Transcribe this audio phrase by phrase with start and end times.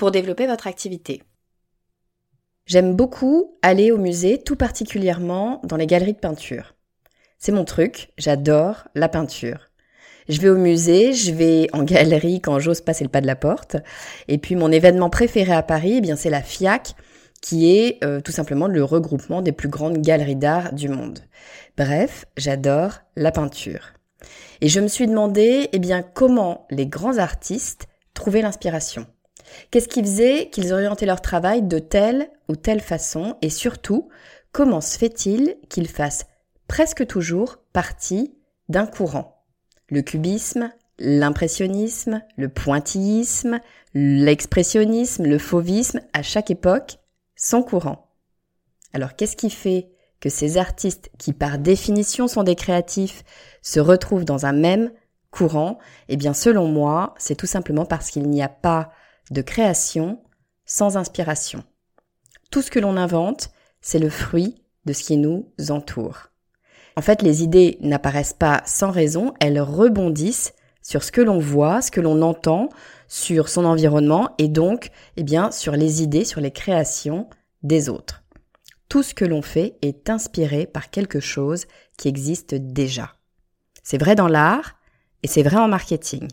[0.00, 1.22] pour développer votre activité.
[2.64, 6.74] J'aime beaucoup aller au musée, tout particulièrement dans les galeries de peinture.
[7.38, 9.68] C'est mon truc, j'adore la peinture.
[10.30, 13.36] Je vais au musée, je vais en galerie quand j'ose passer le pas de la
[13.36, 13.76] porte.
[14.26, 16.94] Et puis mon événement préféré à Paris, eh bien c'est la FIAC,
[17.42, 21.18] qui est euh, tout simplement le regroupement des plus grandes galeries d'art du monde.
[21.76, 23.92] Bref, j'adore la peinture.
[24.62, 25.80] Et je me suis demandé, eh
[26.14, 29.06] comment les grands artistes trouvaient l'inspiration.
[29.70, 34.08] Qu'est-ce qui faisait qu'ils orientaient leur travail de telle ou telle façon et surtout,
[34.52, 36.26] comment se fait-il qu'ils fassent
[36.68, 38.34] presque toujours partie
[38.68, 39.44] d'un courant?
[39.88, 43.60] Le cubisme, l'impressionnisme, le pointillisme,
[43.94, 46.98] l'expressionnisme, le fauvisme, à chaque époque,
[47.34, 48.08] sont courants.
[48.92, 53.24] Alors qu'est-ce qui fait que ces artistes, qui par définition sont des créatifs,
[53.62, 54.92] se retrouvent dans un même
[55.30, 55.78] courant?
[56.08, 58.92] Eh bien selon moi, c'est tout simplement parce qu'il n'y a pas
[59.30, 60.22] de création
[60.64, 61.64] sans inspiration.
[62.50, 66.28] Tout ce que l'on invente, c'est le fruit de ce qui nous entoure.
[66.96, 70.52] En fait, les idées n'apparaissent pas sans raison, elles rebondissent
[70.82, 72.68] sur ce que l'on voit, ce que l'on entend,
[73.06, 77.28] sur son environnement et donc, eh bien, sur les idées, sur les créations
[77.62, 78.22] des autres.
[78.88, 81.66] Tout ce que l'on fait est inspiré par quelque chose
[81.96, 83.14] qui existe déjà.
[83.82, 84.76] C'est vrai dans l'art
[85.22, 86.28] et c'est vrai en marketing.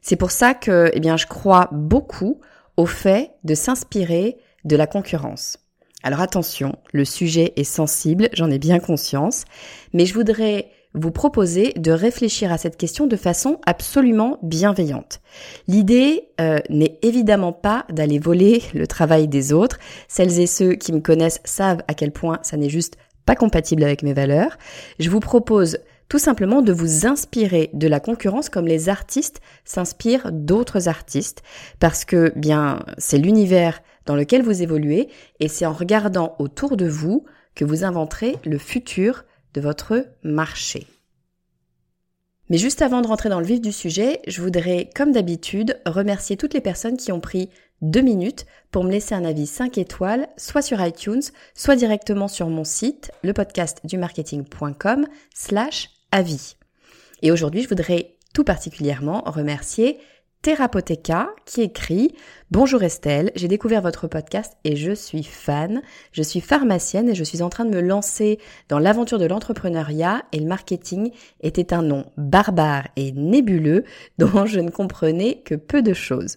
[0.00, 2.40] C'est pour ça que, eh bien, je crois beaucoup
[2.76, 5.58] au fait de s'inspirer de la concurrence.
[6.02, 9.44] Alors attention, le sujet est sensible, j'en ai bien conscience,
[9.92, 15.20] mais je voudrais vous proposer de réfléchir à cette question de façon absolument bienveillante.
[15.66, 19.78] L'idée euh, n'est évidemment pas d'aller voler le travail des autres.
[20.08, 23.84] Celles et ceux qui me connaissent savent à quel point ça n'est juste pas compatible
[23.84, 24.56] avec mes valeurs.
[24.98, 30.32] Je vous propose tout simplement de vous inspirer de la concurrence comme les artistes s'inspirent
[30.32, 31.42] d'autres artistes
[31.80, 35.08] parce que bien c'est l'univers dans lequel vous évoluez
[35.40, 37.24] et c'est en regardant autour de vous
[37.54, 39.24] que vous inventerez le futur
[39.54, 40.86] de votre marché.
[42.50, 46.38] Mais juste avant de rentrer dans le vif du sujet, je voudrais, comme d'habitude, remercier
[46.38, 47.50] toutes les personnes qui ont pris
[47.82, 51.22] deux minutes pour me laisser un avis 5 étoiles, soit sur iTunes,
[51.54, 53.80] soit directement sur mon site, le podcast
[56.10, 56.56] slash avis.
[57.22, 59.98] Et aujourd'hui, je voudrais tout particulièrement remercier
[60.42, 62.14] Therapotheca qui écrit
[62.52, 65.82] Bonjour Estelle, j'ai découvert votre podcast et je suis fan.
[66.12, 68.38] Je suis pharmacienne et je suis en train de me lancer
[68.68, 71.10] dans l'aventure de l'entrepreneuriat et le marketing
[71.40, 73.82] était un nom barbare et nébuleux
[74.18, 76.36] dont je ne comprenais que peu de choses.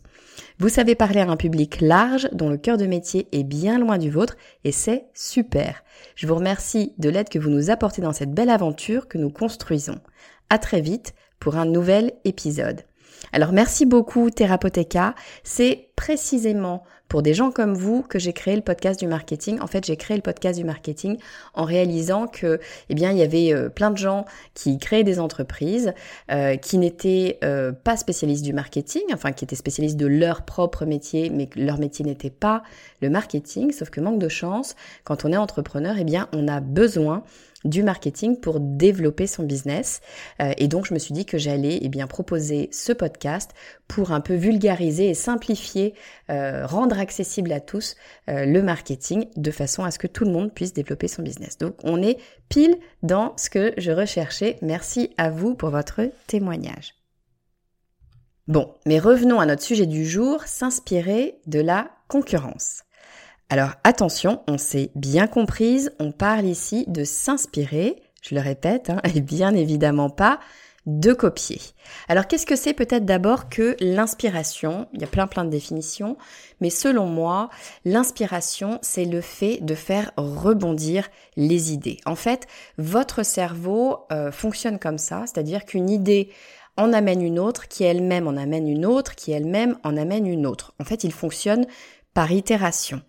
[0.59, 3.97] Vous savez parler à un public large dont le cœur de métier est bien loin
[3.97, 5.83] du vôtre et c'est super.
[6.15, 9.29] Je vous remercie de l'aide que vous nous apportez dans cette belle aventure que nous
[9.29, 9.99] construisons.
[10.49, 12.83] À très vite pour un nouvel épisode.
[13.33, 15.15] Alors merci beaucoup Therapotheca.
[15.43, 19.59] C'est précisément pour des gens comme vous que j'ai créé le podcast du marketing.
[19.59, 21.17] En fait, j'ai créé le podcast du marketing
[21.53, 24.23] en réalisant que, eh bien, il y avait euh, plein de gens
[24.53, 25.93] qui créaient des entreprises,
[26.31, 30.85] euh, qui n'étaient euh, pas spécialistes du marketing, enfin, qui étaient spécialistes de leur propre
[30.85, 32.63] métier, mais leur métier n'était pas
[33.01, 33.73] le marketing.
[33.73, 37.25] Sauf que manque de chance, quand on est entrepreneur, eh bien, on a besoin
[37.65, 40.01] du marketing pour développer son business.
[40.41, 43.51] Euh, et donc je me suis dit que j'allais eh bien proposer ce podcast
[43.87, 45.93] pour un peu vulgariser et simplifier,
[46.29, 47.95] euh, rendre accessible à tous
[48.29, 51.57] euh, le marketing de façon à ce que tout le monde puisse développer son business.
[51.57, 52.17] Donc on est
[52.49, 54.57] pile dans ce que je recherchais.
[54.61, 56.95] Merci à vous pour votre témoignage.
[58.47, 62.83] Bon, mais revenons à notre sujet du jour, s'inspirer de la concurrence.
[63.51, 69.01] Alors attention, on s'est bien comprise, on parle ici de s'inspirer, je le répète, hein,
[69.13, 70.39] et bien évidemment pas
[70.85, 71.59] de copier.
[72.07, 74.87] Alors qu'est-ce que c'est peut-être d'abord que l'inspiration?
[74.93, 76.15] Il y a plein plein de définitions,
[76.61, 77.49] mais selon moi,
[77.83, 81.97] l'inspiration, c'est le fait de faire rebondir les idées.
[82.05, 86.29] En fait, votre cerveau euh, fonctionne comme ça, c'est-à-dire qu'une idée
[86.77, 90.45] en amène une autre, qui elle-même en amène une autre, qui elle-même en amène une
[90.45, 90.73] autre.
[90.79, 91.65] En fait, il fonctionne
[92.13, 93.01] par itération.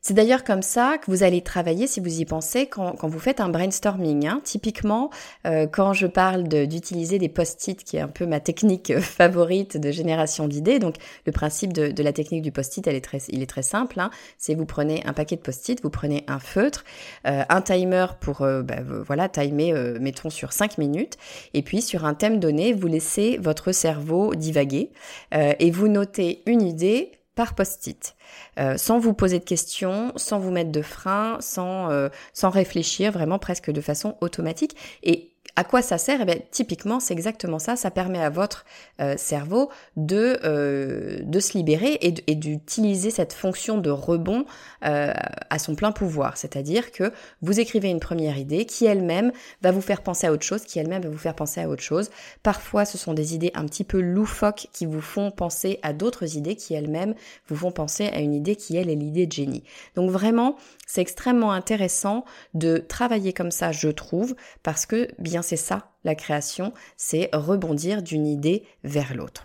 [0.00, 3.40] C'est d'ailleurs comme ça que vous allez travailler si vous y pensez quand, vous faites
[3.40, 4.26] un brainstorming.
[4.26, 4.40] Hein.
[4.44, 5.10] Typiquement,
[5.46, 9.76] euh, quand je parle d'utiliser des post-it, qui est un peu ma technique euh, favorite
[9.76, 10.96] de génération d'idées, donc
[11.26, 13.98] le principe de, la technique du post-it, elle est très, il est très simple.
[14.00, 14.10] Hein.
[14.38, 16.84] C'est vous prenez un paquet de post-it, vous prenez un feutre,
[17.26, 21.16] euh, un timer pour bah, voilà timer, mettons sur 5 minutes,
[21.54, 24.90] et puis sur un thème donné, vous laissez votre cerveau divaguer
[25.32, 28.16] et vous notez une idée par post-it,
[28.58, 33.12] euh, sans vous poser de questions, sans vous mettre de frein, sans, euh, sans réfléchir,
[33.12, 34.74] vraiment presque de façon automatique.
[35.04, 36.20] Et à quoi ça sert?
[36.20, 37.74] Eh bien, typiquement, c'est exactement ça.
[37.74, 38.64] Ça permet à votre
[39.00, 44.44] euh, cerveau de, euh, de se libérer et d'utiliser cette fonction de rebond
[44.84, 45.12] euh,
[45.50, 46.36] à son plein pouvoir.
[46.36, 47.12] C'est-à-dire que
[47.42, 50.78] vous écrivez une première idée qui elle-même va vous faire penser à autre chose, qui
[50.78, 52.08] elle-même va vous faire penser à autre chose.
[52.44, 56.36] Parfois, ce sont des idées un petit peu loufoques qui vous font penser à d'autres
[56.36, 57.16] idées qui elles-mêmes
[57.48, 59.64] vous font penser à une idée qui, elle, est l'idée de génie.
[59.96, 60.54] Donc vraiment,
[60.86, 66.14] c'est extrêmement intéressant de travailler comme ça, je trouve, parce que bien c'est ça, la
[66.14, 69.44] création, c'est rebondir d'une idée vers l'autre.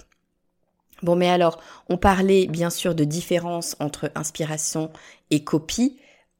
[1.01, 4.91] Bon, mais alors, on parlait bien sûr de différence entre inspiration
[5.31, 5.97] et copie.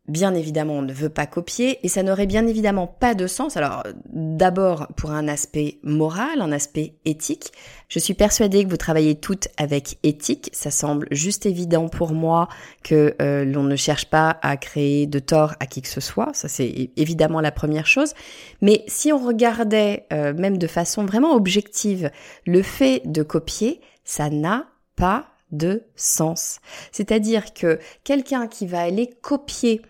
[0.10, 3.56] Bien évidemment, on ne veut pas copier et ça n'aurait bien évidemment pas de sens.
[3.56, 7.54] Alors, d'abord pour un aspect moral, un aspect éthique.
[7.88, 10.50] Je suis persuadée que vous travaillez toutes avec éthique.
[10.52, 12.50] Ça semble juste évident pour moi
[12.84, 16.32] que euh, l'on ne cherche pas à créer de tort à qui que ce soit.
[16.34, 18.14] Ça, c'est évidemment la première chose.
[18.60, 22.12] Mais si on regardait euh, même de façon vraiment objective
[22.46, 24.66] le fait de copier, ça n'a
[24.98, 26.60] pas de sens.
[26.92, 29.82] C'est-à-dire que quelqu'un qui va aller copier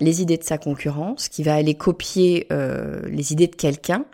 [0.00, 4.04] les idées de sa concurrence, qui va aller copier euh, les idées de quelqu'un,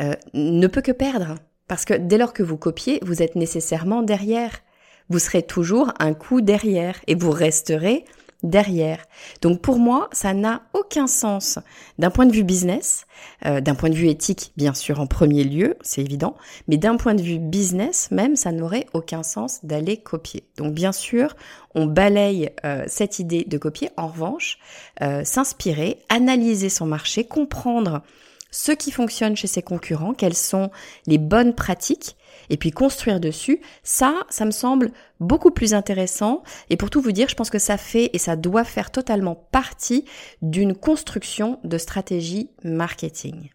[0.00, 1.34] euh, ne peut que perdre.
[1.68, 4.60] Parce que dès lors que vous copiez, vous êtes nécessairement derrière.
[5.08, 8.04] Vous serez toujours un coup derrière et vous resterez
[8.46, 9.04] derrière.
[9.42, 11.58] Donc pour moi, ça n'a aucun sens
[11.98, 13.06] d'un point de vue business,
[13.44, 16.36] euh, d'un point de vue éthique, bien sûr en premier lieu, c'est évident,
[16.68, 20.44] mais d'un point de vue business même, ça n'aurait aucun sens d'aller copier.
[20.56, 21.34] Donc bien sûr,
[21.74, 23.90] on balaye euh, cette idée de copier.
[23.96, 24.58] En revanche,
[25.02, 28.02] euh, s'inspirer, analyser son marché, comprendre
[28.50, 30.70] ce qui fonctionne chez ses concurrents, quelles sont
[31.06, 32.16] les bonnes pratiques,
[32.50, 36.42] et puis construire dessus, ça, ça me semble beaucoup plus intéressant.
[36.70, 39.34] Et pour tout vous dire, je pense que ça fait et ça doit faire totalement
[39.34, 40.04] partie
[40.42, 43.50] d'une construction de stratégie marketing.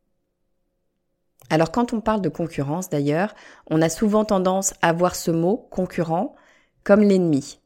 [1.50, 3.36] Alors quand on parle de concurrence d'ailleurs,
[3.70, 6.36] on a souvent tendance à voir ce mot concurrent
[6.84, 7.60] comme l'ennemi.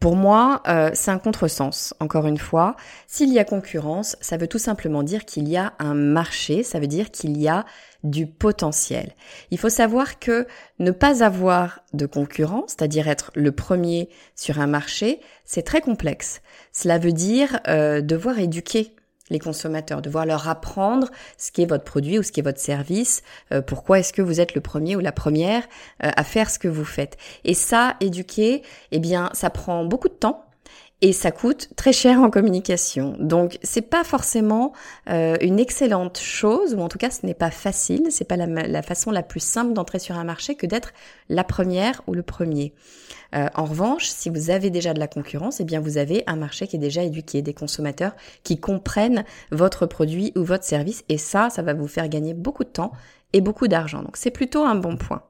[0.00, 2.76] Pour moi, euh, c'est un contresens, encore une fois.
[3.08, 6.78] S'il y a concurrence, ça veut tout simplement dire qu'il y a un marché, ça
[6.78, 7.66] veut dire qu'il y a
[8.04, 9.12] du potentiel.
[9.50, 10.46] Il faut savoir que
[10.78, 16.40] ne pas avoir de concurrence, c'est-à-dire être le premier sur un marché, c'est très complexe.
[16.72, 18.94] Cela veut dire euh, devoir éduquer
[19.30, 22.60] les consommateurs, devoir leur apprendre ce qui est votre produit ou ce qui est votre
[22.60, 25.64] service, euh, pourquoi est-ce que vous êtes le premier ou la première
[26.04, 27.16] euh, à faire ce que vous faites.
[27.44, 30.47] Et ça, éduquer, eh bien, ça prend beaucoup de temps
[31.00, 33.16] et ça coûte très cher en communication.
[33.20, 34.72] Donc c'est pas forcément
[35.08, 38.82] euh, une excellente chose, ou en tout cas ce n'est pas facile, c'est pas la,
[38.82, 40.92] façon la plus simple d'entrer sur un marché que d'être
[41.28, 42.74] la première ou le premier.
[43.34, 46.36] Euh, en revanche, si vous avez déjà de la concurrence, eh bien vous avez un
[46.36, 51.18] marché qui est déjà éduqué, des consommateurs qui comprennent votre produit ou votre service, et
[51.18, 52.92] ça, ça va vous faire gagner beaucoup de temps
[53.32, 54.02] et beaucoup d'argent.
[54.02, 55.22] Donc c'est plutôt un bon point.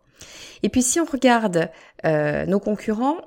[0.62, 1.70] Et puis si on regarde
[2.04, 3.18] euh, nos concurrents,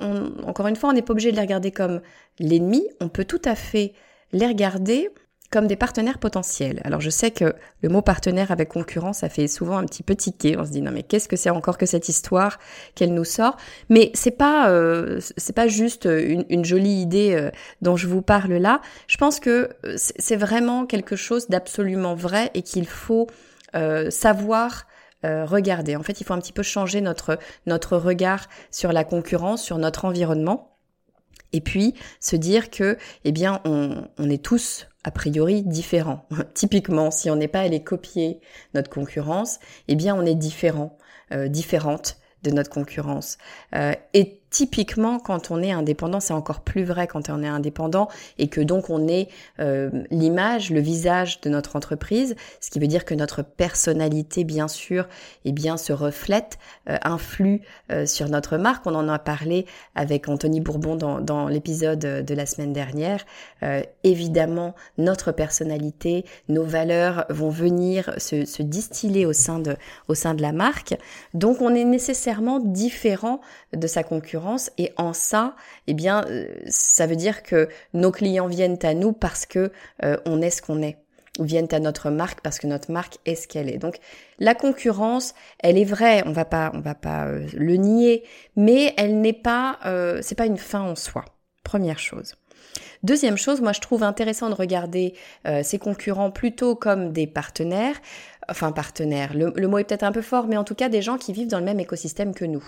[0.46, 2.02] encore une fois, on n'est pas obligé de les regarder comme
[2.40, 3.94] l'ennemi, on peut tout à fait
[4.34, 5.10] les regarder
[5.52, 6.80] comme des partenaires potentiels.
[6.86, 10.16] Alors je sais que le mot partenaire avec concurrent, ça fait souvent un petit peu
[10.16, 10.58] tiquer.
[10.58, 12.58] On se dit non mais qu'est-ce que c'est encore que cette histoire
[12.96, 13.58] qu'elle nous sort?
[13.90, 15.20] Mais c'est pas euh,
[15.54, 18.80] pas juste une, jolie idée euh, dont je vous parle là.
[19.08, 23.28] Je pense que c'est vraiment quelque chose d'absolument vrai et qu'il faut
[24.10, 24.86] savoir
[25.24, 25.96] regarder.
[25.96, 29.78] En fait, il faut un petit peu changer notre notre regard sur la concurrence, sur
[29.78, 30.78] notre environnement.
[31.54, 36.26] Et puis se dire que, eh bien, on, on est tous a priori différents.
[36.54, 38.40] Typiquement, si on n'est pas allé copier
[38.74, 40.98] notre concurrence, eh bien on est différent,
[41.32, 43.38] euh, différente de notre concurrence.
[43.76, 48.10] Euh, et typiquement, quand on est indépendant, c'est encore plus vrai quand on est indépendant
[48.38, 49.30] et que donc on est
[49.60, 54.68] euh, l'image, le visage de notre entreprise, ce qui veut dire que notre personnalité, bien
[54.68, 55.08] sûr,
[55.46, 58.86] eh bien, se reflète, euh, influe euh, sur notre marque.
[58.86, 59.66] On en a parlé
[59.96, 63.26] avec Anthony Bourbon dans, dans l'épisode de la semaine dernière.
[63.64, 69.78] Euh, évidemment, notre personnalité, nos valeurs vont venir se, se distiller au sein de,
[70.10, 70.98] au sein de la marque.
[71.34, 73.40] Donc, on est nécessairement différent
[73.74, 74.41] de sa concurrence
[74.78, 75.56] et en ça,
[75.88, 79.72] eh bien, euh, ça veut dire que nos clients viennent à nous parce que
[80.04, 80.98] euh, on est ce qu'on est
[81.40, 83.78] ou viennent à notre marque parce que notre marque est ce qu'elle est.
[83.78, 84.00] Donc
[84.40, 88.24] la concurrence, elle est vraie, on va pas on va pas euh, le nier,
[88.56, 89.80] mais elle n'est pas
[90.22, 91.24] c'est pas une fin en soi.
[91.64, 92.36] Première chose.
[93.04, 95.16] Deuxième chose, moi je trouve intéressant de regarder
[95.64, 97.96] ces concurrents plutôt comme des partenaires
[98.52, 101.18] enfin partenaires, le, mot est peut-être un peu fort, mais en tout cas des gens
[101.18, 102.64] qui vivent dans le même écosystème que nous.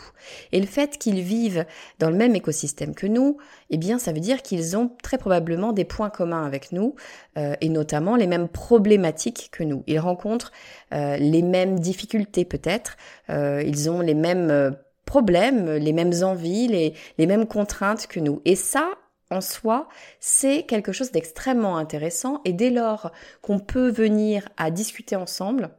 [0.52, 1.66] Et le fait qu'ils vivent
[2.00, 3.38] dans le même écosystème que nous,
[3.70, 6.96] eh bien ça veut dire qu'ils ont très probablement des points communs avec nous,
[7.38, 9.84] euh, et notamment les mêmes problématiques que nous.
[9.86, 10.52] Ils rencontrent
[10.94, 12.98] euh, les mêmes difficultés peut-être,
[13.30, 14.76] euh, ils ont les mêmes
[15.06, 18.42] problèmes, les mêmes envies, les, les mêmes contraintes que nous.
[18.46, 18.90] Et ça,
[19.34, 19.88] en soi,
[20.20, 23.12] c'est quelque chose d'extrêmement intéressant et dès lors
[23.42, 25.72] qu'on peut venir à discuter ensemble,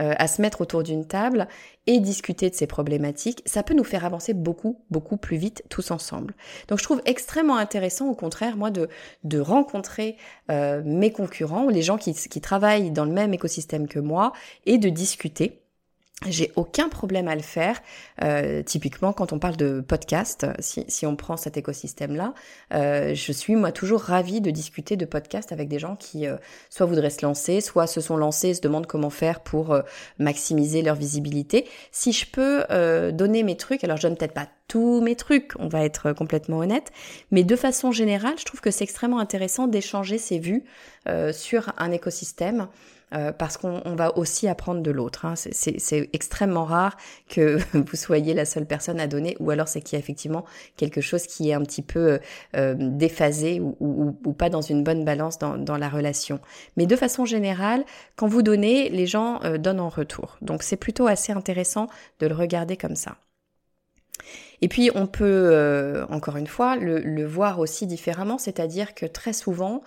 [0.00, 1.46] euh, à se mettre autour d'une table
[1.86, 5.92] et discuter de ces problématiques, ça peut nous faire avancer beaucoup, beaucoup plus vite tous
[5.92, 6.34] ensemble.
[6.66, 8.88] Donc je trouve extrêmement intéressant, au contraire, moi, de,
[9.38, 10.16] rencontrer
[10.50, 14.32] euh, mes concurrents les gens qui, qui travaillent dans le même écosystème que moi
[14.66, 15.63] et de discuter
[16.28, 17.80] j'ai aucun problème à le faire.
[18.22, 22.34] Euh, typiquement, quand on parle de podcast, si, on prend cet écosystème-là,
[22.72, 26.36] euh, je suis moi toujours ravie de discuter de podcast avec des gens qui euh,
[26.70, 29.76] soit voudraient se lancer, soit se sont lancés et se demandent comment faire pour
[30.18, 31.68] maximiser leur visibilité.
[31.90, 32.64] Si je peux
[33.12, 36.92] donner mes trucs, alors je donne peut-être pas mes trucs, on va être complètement honnête,
[37.30, 40.64] mais de façon générale, je trouve que c'est extrêmement intéressant d'échanger ses vues
[41.32, 42.68] sur un écosystème.
[43.14, 45.24] Euh, parce qu'on va aussi apprendre de l'autre.
[45.24, 45.34] Hein.
[45.36, 46.96] C'est extrêmement rare
[47.28, 50.44] que vous soyez la seule personne à donner, ou alors c'est qu'il y a effectivement
[50.76, 52.18] quelque chose qui est un petit peu
[52.56, 56.40] euh, déphasé ou, pas dans une bonne balance dans, la relation.
[56.76, 57.84] Mais de façon générale,
[58.16, 60.36] quand vous donnez, les gens euh, donnent en retour.
[60.42, 61.86] Donc c'est plutôt assez intéressant
[62.18, 63.16] de le regarder comme ça.
[64.60, 69.32] Et puis on peut, euh, encore une fois, le, voir aussi différemment, c'est-à-dire que très
[69.32, 69.82] souvent,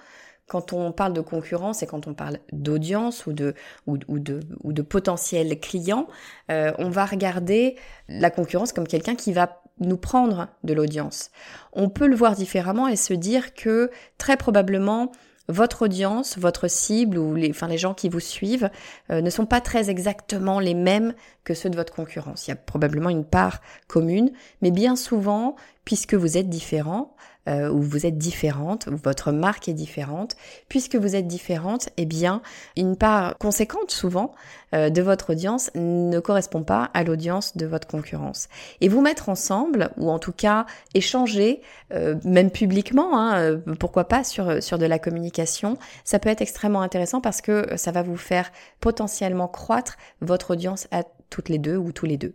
[0.47, 3.53] quand on parle de concurrence et quand on parle d'audience ou de,
[3.85, 6.07] ou, de, ou de potentiels clients,
[6.51, 7.75] euh, on va regarder
[8.07, 11.31] la concurrence comme quelqu'un qui va nous prendre de l'audience.
[11.73, 15.11] On peut le voir différemment et se dire que très probablement
[15.49, 18.69] votre audience, votre cible ou les, enfin les gens qui vous suivent
[19.11, 21.13] euh, ne sont pas très exactement les mêmes
[21.43, 22.47] que ceux de votre concurrence.
[22.47, 27.15] Il y a probablement une part commune, mais bien souvent, puisque vous êtes différents,
[27.47, 30.35] euh, où vous êtes différente, où votre marque est différente,
[30.69, 32.41] puisque vous êtes différente, eh bien,
[32.75, 34.33] une part conséquente souvent
[34.73, 38.49] euh, de votre audience ne correspond pas à l'audience de votre concurrence.
[38.81, 41.61] Et vous mettre ensemble, ou en tout cas échanger,
[41.93, 46.81] euh, même publiquement, hein, pourquoi pas sur, sur de la communication, ça peut être extrêmement
[46.81, 51.77] intéressant parce que ça va vous faire potentiellement croître votre audience à toutes les deux
[51.77, 52.33] ou tous les deux.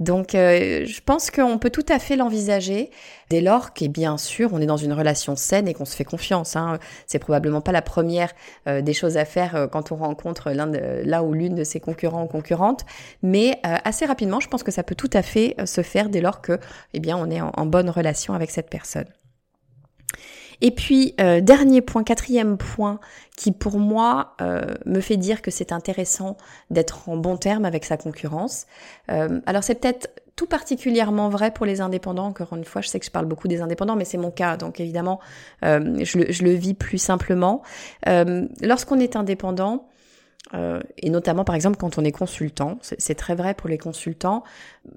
[0.00, 2.90] Donc euh, je pense qu'on peut tout à fait l'envisager
[3.28, 6.04] dès lors que bien sûr on est dans une relation saine et qu'on se fait
[6.04, 6.56] confiance.
[6.56, 6.78] Hein.
[7.06, 8.32] C'est probablement pas la première
[8.66, 12.24] euh, des choses à faire euh, quand on rencontre l'un ou l'une de ses concurrents
[12.24, 12.86] ou concurrentes,
[13.22, 16.40] mais assez rapidement je pense que ça peut tout à fait se faire dès lors
[16.40, 16.58] que
[16.94, 19.06] eh bien on est en bonne relation avec cette personne.
[20.60, 23.00] Et puis, euh, dernier point, quatrième point,
[23.36, 26.36] qui pour moi euh, me fait dire que c'est intéressant
[26.70, 28.66] d'être en bon terme avec sa concurrence.
[29.10, 32.26] Euh, alors c'est peut-être tout particulièrement vrai pour les indépendants.
[32.26, 34.56] Encore une fois, je sais que je parle beaucoup des indépendants, mais c'est mon cas,
[34.56, 35.20] donc évidemment,
[35.62, 37.62] je le, je, le, vis plus simplement.
[38.06, 39.90] Lorsqu'on est indépendant,
[40.54, 44.42] euh, et notamment par exemple quand on est consultant, c'est très vrai pour les consultants,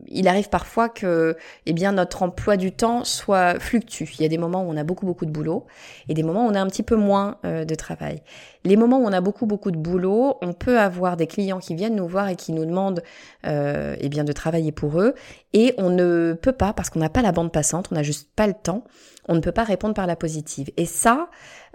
[0.07, 1.35] il arrive parfois que
[1.65, 4.05] eh bien notre emploi du temps soit fluctue.
[4.17, 5.65] Il y a des moments où on a beaucoup beaucoup de boulot
[6.07, 8.21] et des moments où on a un petit peu moins euh, de travail.
[8.63, 11.75] Les moments où on a beaucoup beaucoup de boulot, on peut avoir des clients qui
[11.75, 13.03] viennent nous voir et qui nous demandent
[13.45, 15.15] euh, eh bien de travailler pour eux
[15.53, 18.29] et on ne peut pas parce qu'on n'a pas la bande passante, on n'a juste
[18.35, 18.85] pas le temps
[19.27, 20.69] on ne peut pas répondre par la positive.
[20.77, 21.29] Et ça,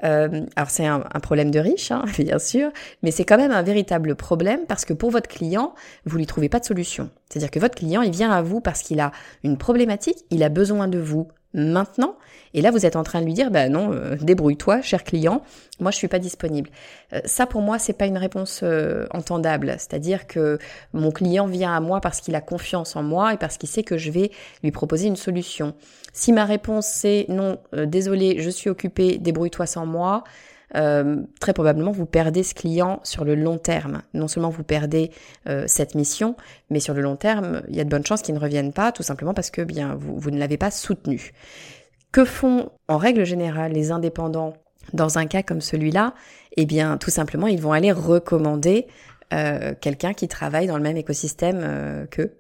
[0.05, 2.71] euh, alors c'est un, problème de riche, hein, bien sûr,
[3.03, 5.75] mais c'est quand même un véritable problème parce que pour votre client,
[6.05, 7.11] vous lui trouvez pas de solution.
[7.29, 9.13] C'est-à-dire que votre client, il vient à vous parce qu'il a
[9.45, 12.17] une problématique, il a besoin de vous maintenant.
[12.55, 15.43] Et là, vous êtes en train de lui dire, bah non, euh, débrouille-toi, cher client,
[15.81, 16.71] moi je suis pas disponible.
[17.13, 19.75] Euh, ça, pour moi, c'est pas une réponse euh, entendable.
[19.79, 20.59] C'est-à-dire que
[20.93, 23.83] mon client vient à moi parce qu'il a confiance en moi et parce qu'il sait
[23.83, 24.31] que je vais
[24.63, 25.75] lui proposer une solution.
[26.13, 30.25] Si ma réponse c'est non, désolé, je suis occupé, débrouille-toi sans moi.
[30.73, 34.03] Très probablement vous perdez ce client sur le long terme.
[34.15, 35.11] Non seulement vous perdez
[35.67, 36.37] cette mission,
[36.71, 38.93] mais sur le long terme, il y a de bonnes chances qu'il ne revienne pas,
[38.93, 41.33] tout simplement parce que bien vous, vous ne l'avez pas soutenu.
[42.13, 44.55] Que font en règle générale les indépendants
[44.93, 46.15] dans un cas comme celui-là?
[46.57, 48.87] Eh bien, tout simplement, ils vont aller recommander
[49.35, 52.38] euh, quelqu'un qui travaille dans le même écosystème euh, qu'eux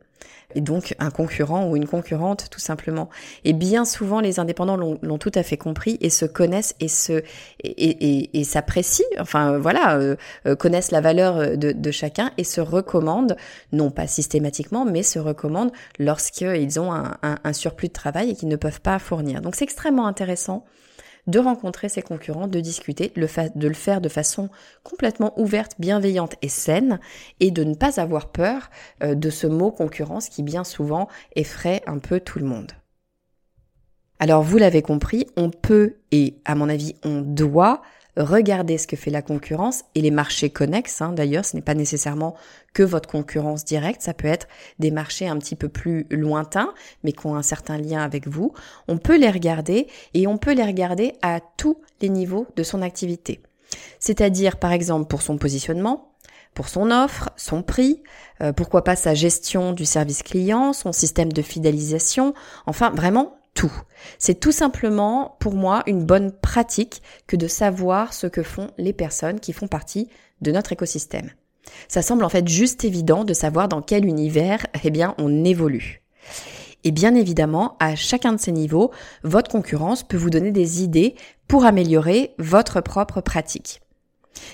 [0.55, 3.11] et donc un concurrent ou une concurrente tout simplement.
[3.45, 7.23] Et bien souvent les indépendants l'ont tout à fait compris et se connaissent et se
[7.63, 12.61] et, et, s'apprécient, enfin voilà, euh, euh, connaissent la valeur de, de, chacun et se
[12.61, 13.37] recommandent,
[13.73, 18.35] non pas systématiquement, mais se recommandent lorsqu'ils ont un, un, un surplus de travail et
[18.35, 19.43] qu'ils ne peuvent pas fournir.
[19.43, 20.65] Donc c'est extrêmement intéressant
[21.29, 24.49] de rencontrer ses concurrents, de discuter, de le faire de façon
[24.83, 26.99] complètement ouverte, bienveillante et saine,
[27.39, 28.71] et de ne pas avoir peur
[29.03, 32.73] euh, de ce mot concurrence qui bien souvent effraie un peu tout le monde.
[34.19, 37.83] Alors vous l'avez compris, on peut et à mon avis on doit
[38.19, 41.01] regardez ce que fait la concurrence et les marchés connexes.
[41.01, 41.13] Hein.
[41.13, 42.35] D'ailleurs, ce n'est pas nécessairement
[42.75, 44.49] que votre concurrence directe, ça peut être
[44.79, 48.53] des marchés un petit peu plus lointains, mais qui ont un certain lien avec vous.
[48.89, 52.83] On peut les regarder et on peut les regarder à tous les niveaux de son
[52.83, 53.41] activité.
[54.01, 56.13] C'est-à-dire, par exemple, pour son positionnement,
[56.55, 58.03] pour son offre, son prix,
[58.41, 62.35] euh, pourquoi pas sa gestion du service client, son système de fidélisation,
[62.67, 63.38] enfin vraiment
[64.19, 68.93] C'est tout simplement pour moi une bonne pratique que de savoir ce que font les
[68.93, 70.09] personnes qui font partie
[70.41, 71.31] de notre écosystème.
[71.89, 76.03] Ça semble en fait juste évident de savoir dans quel univers eh bien on évolue.
[76.85, 78.93] Et bien évidemment, à chacun de ces niveaux,
[79.25, 81.17] votre concurrence peut vous donner des idées
[81.49, 83.81] pour améliorer votre propre pratique.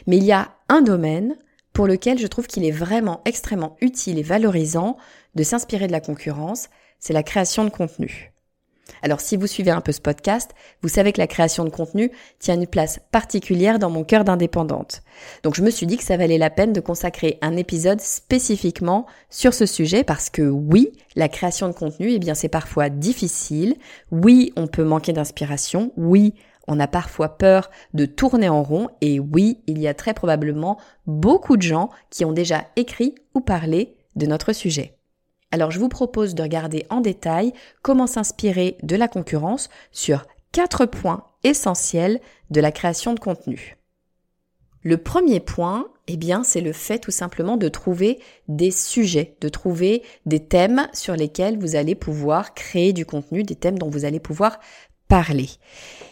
[0.06, 1.36] Mais il y a un domaine
[1.72, 4.96] pour lequel je trouve qu'il est vraiment extrêmement utile et valorisant
[5.34, 6.68] de s'inspirer de la concurrence,
[6.98, 8.33] c'est la création de contenu.
[9.02, 12.10] Alors si vous suivez un peu ce podcast, vous savez que la création de contenu
[12.38, 15.02] tient une place particulière dans mon cœur d'indépendante.
[15.42, 19.06] Donc je me suis dit que ça valait la peine de consacrer un épisode spécifiquement
[19.30, 23.76] sur ce sujet parce que oui, la création de contenu, eh bien c'est parfois difficile.
[24.10, 25.92] Oui, on peut manquer d'inspiration.
[25.96, 26.34] Oui,
[26.66, 30.78] on a parfois peur de tourner en rond et oui, il y a très probablement
[31.06, 34.96] beaucoup de gens qui ont déjà écrit ou parlé de notre sujet.
[35.54, 40.84] Alors je vous propose de regarder en détail comment s'inspirer de la concurrence sur quatre
[40.84, 43.76] points essentiels de la création de contenu.
[44.82, 49.48] Le premier point, eh bien, c'est le fait tout simplement de trouver des sujets, de
[49.48, 54.04] trouver des thèmes sur lesquels vous allez pouvoir créer du contenu, des thèmes dont vous
[54.04, 54.58] allez pouvoir
[55.06, 55.50] parler.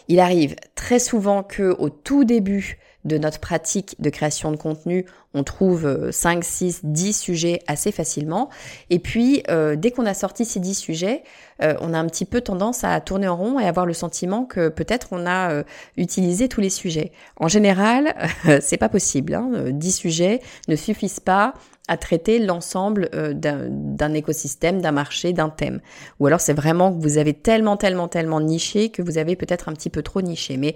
[0.07, 5.05] Il arrive très souvent que au tout début de notre pratique de création de contenu,
[5.33, 8.49] on trouve 5, 6, 10 sujets assez facilement.
[8.89, 11.23] Et puis, euh, dès qu'on a sorti ces 10 sujets,
[11.61, 14.45] euh, on a un petit peu tendance à tourner en rond et avoir le sentiment
[14.45, 15.63] que peut-être on a euh,
[15.97, 17.11] utilisé tous les sujets.
[17.37, 18.15] En général,
[18.61, 19.33] c'est pas possible.
[19.33, 19.71] Hein.
[19.71, 21.53] 10 sujets ne suffisent pas
[21.89, 25.81] à traiter l'ensemble d'un écosystème, d'un marché, d'un thème.
[26.21, 29.67] Ou alors c'est vraiment que vous avez tellement, tellement, tellement niché que vous avez peut-être
[29.67, 30.55] un petit peu trop niché.
[30.55, 30.75] Mais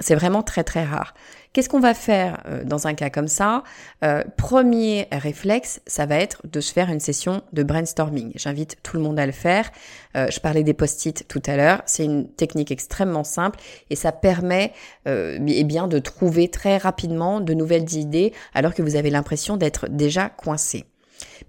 [0.00, 1.14] c'est vraiment très très rare.
[1.52, 3.64] Qu'est-ce qu'on va faire euh, dans un cas comme ça?
[4.04, 8.32] Euh, Premier réflexe, ça va être de se faire une session de brainstorming.
[8.36, 9.70] J'invite tout le monde à le faire.
[10.16, 11.82] Euh, je parlais des post-it tout à l'heure.
[11.86, 13.58] C'est une technique extrêmement simple
[13.90, 14.72] et ça permet
[15.06, 19.88] eh bien de trouver très rapidement de nouvelles idées alors que vous avez l'impression d'être
[19.88, 20.84] déjà coincé.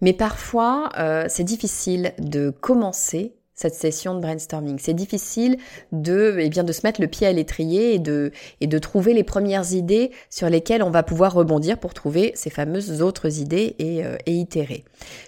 [0.02, 0.90] Mais parfois,
[1.28, 4.78] c'est difficile de commencer cette session de brainstorming.
[4.80, 5.58] C'est difficile
[5.92, 8.32] de, eh bien, de se mettre le pied à l'étrier et de,
[8.80, 13.40] trouver les premières idées sur lesquelles on va pouvoir rebondir pour trouver ces fameuses autres
[13.40, 14.84] idées et, euh, itérer.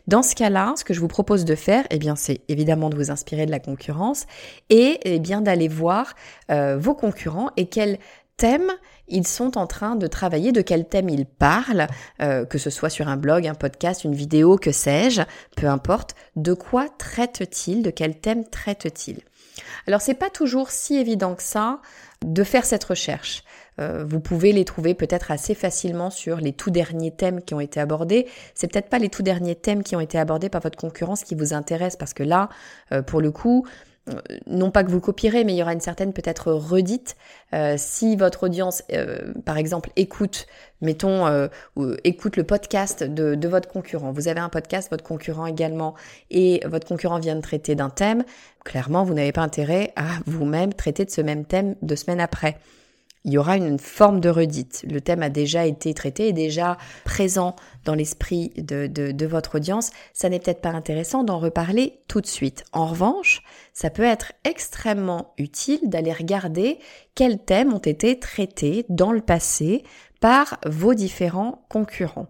[0.07, 2.95] Dans ce cas-là, ce que je vous propose de faire, eh bien, c'est évidemment de
[2.95, 4.25] vous inspirer de la concurrence
[4.69, 6.15] et eh bien d'aller voir
[6.51, 7.99] euh, vos concurrents et quels
[8.37, 8.71] thème
[9.07, 11.87] ils sont en train de travailler, de quel thème ils parlent,
[12.21, 15.21] euh, que ce soit sur un blog, un podcast, une vidéo, que sais-je,
[15.57, 19.19] peu importe, de quoi traite-t-il, de quel thème traite-t-il.
[19.87, 21.79] Alors c'est pas toujours si évident que ça
[22.25, 23.43] de faire cette recherche.
[23.79, 27.59] Euh, vous pouvez les trouver peut-être assez facilement sur les tout derniers thèmes qui ont
[27.59, 28.27] été abordés.
[28.55, 31.35] C'est peut-être pas les tout derniers thèmes qui ont été abordés par votre concurrence qui
[31.35, 32.49] vous intéressent parce que là,
[32.91, 33.65] euh, pour le coup,
[34.47, 37.15] non pas que vous copierez, mais il y aura une certaine peut-être redite.
[37.77, 38.83] si votre audience,
[39.45, 40.45] par exemple, écoute,
[40.81, 41.49] mettons,
[42.03, 44.11] écoute le podcast de, de, votre concurrent.
[44.11, 45.95] Vous avez un podcast, votre concurrent également,
[46.31, 48.25] et votre concurrent vient de traiter d'un thème.
[48.65, 52.57] Clairement, vous n'avez pas intérêt à vous-même traiter de ce même thème deux semaines après
[53.25, 54.85] il y aura une forme de redite.
[54.89, 57.55] Le thème a déjà été traité, est déjà présent
[57.85, 59.91] dans l'esprit de, de, votre audience.
[60.13, 62.65] Ça n'est peut-être pas intéressant d'en reparler tout de suite.
[62.73, 63.41] En revanche,
[63.73, 66.79] ça peut être extrêmement utile d'aller regarder
[67.15, 69.83] quels thèmes ont été traités dans le passé
[70.19, 72.27] par vos différents concurrents.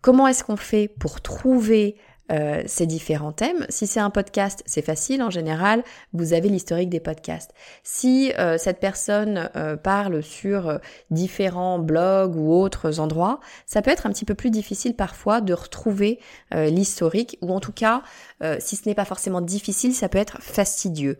[0.00, 1.96] Comment est-ce qu'on fait pour trouver
[2.32, 3.66] euh, ces différents thèmes.
[3.68, 5.22] Si c'est un podcast, c'est facile.
[5.22, 5.84] En général,
[6.14, 7.50] vous avez l'historique des podcasts.
[7.82, 14.06] Si euh, cette personne euh, parle sur différents blogs ou autres endroits, ça peut être
[14.06, 16.18] un petit peu plus difficile parfois de retrouver
[16.52, 18.02] l'historique, ou en tout cas,
[18.58, 21.18] si ce n'est pas forcément difficile, ça peut être fastidieux.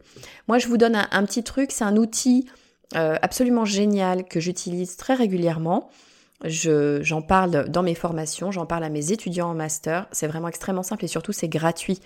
[0.49, 2.47] Moi, je vous donne un, un petit truc, c'est un outil
[2.95, 5.91] absolument génial que j'utilise très régulièrement.
[6.45, 10.07] J'en parle dans mes formations, j'en parle à mes étudiants en master.
[10.13, 12.01] C'est vraiment extrêmement simple et surtout c'est gratuit.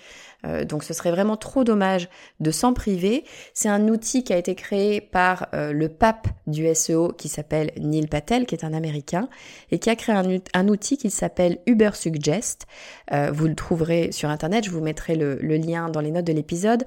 [0.45, 2.07] Euh, donc ce serait vraiment trop dommage
[2.39, 3.25] de s'en priver.
[3.53, 7.71] C'est un outil qui a été créé par euh, le pape du SEO qui s'appelle
[7.77, 9.27] Neil Patel, qui est un Américain,
[9.71, 12.65] et qui a créé un, outil qui s'appelle Uber Suggest.
[13.11, 16.25] Euh, vous le trouverez sur Internet, je vous mettrai le, le lien dans les notes
[16.25, 16.85] de l'épisode.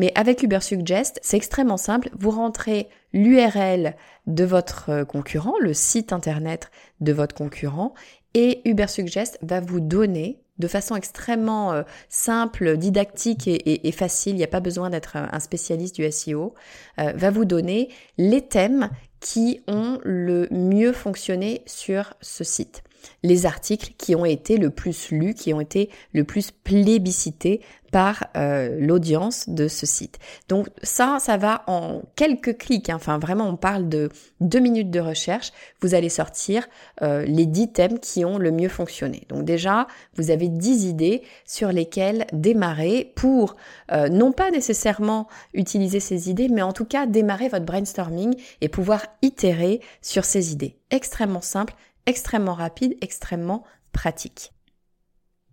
[0.00, 2.08] Mais avec Uber Suggest, c'est extrêmement simple.
[2.18, 3.94] Vous rentrez l'URL
[4.26, 6.70] de votre concurrent, le site internet
[7.02, 7.92] de votre concurrent,
[8.32, 14.38] et Uber Suggest va vous donner de façon extrêmement euh, simple, didactique et, facile, il
[14.38, 16.54] n'y a pas besoin d'être un spécialiste du SEO,
[16.98, 18.88] euh, va vous donner les thèmes
[19.20, 22.84] qui ont le mieux fonctionné sur ce site
[23.22, 27.60] les articles qui ont été le plus lus, qui ont été le plus plébiscités
[27.90, 30.18] par euh, l'audience de ce site.
[30.48, 32.88] Donc ça, ça va en quelques clics.
[32.88, 32.96] Hein.
[32.96, 34.10] Enfin, vraiment, on parle de
[34.40, 35.52] deux minutes de recherche.
[35.80, 36.68] Vous allez sortir
[37.02, 39.26] euh, les dix thèmes qui ont le mieux fonctionné.
[39.28, 43.56] Donc déjà, vous avez dix idées sur lesquelles démarrer pour
[43.92, 48.68] euh, non pas nécessairement utiliser ces idées, mais en tout cas démarrer votre brainstorming et
[48.68, 50.76] pouvoir itérer sur ces idées.
[50.90, 51.74] Extrêmement simple,
[52.10, 54.52] extrêmement rapide, extrêmement pratique.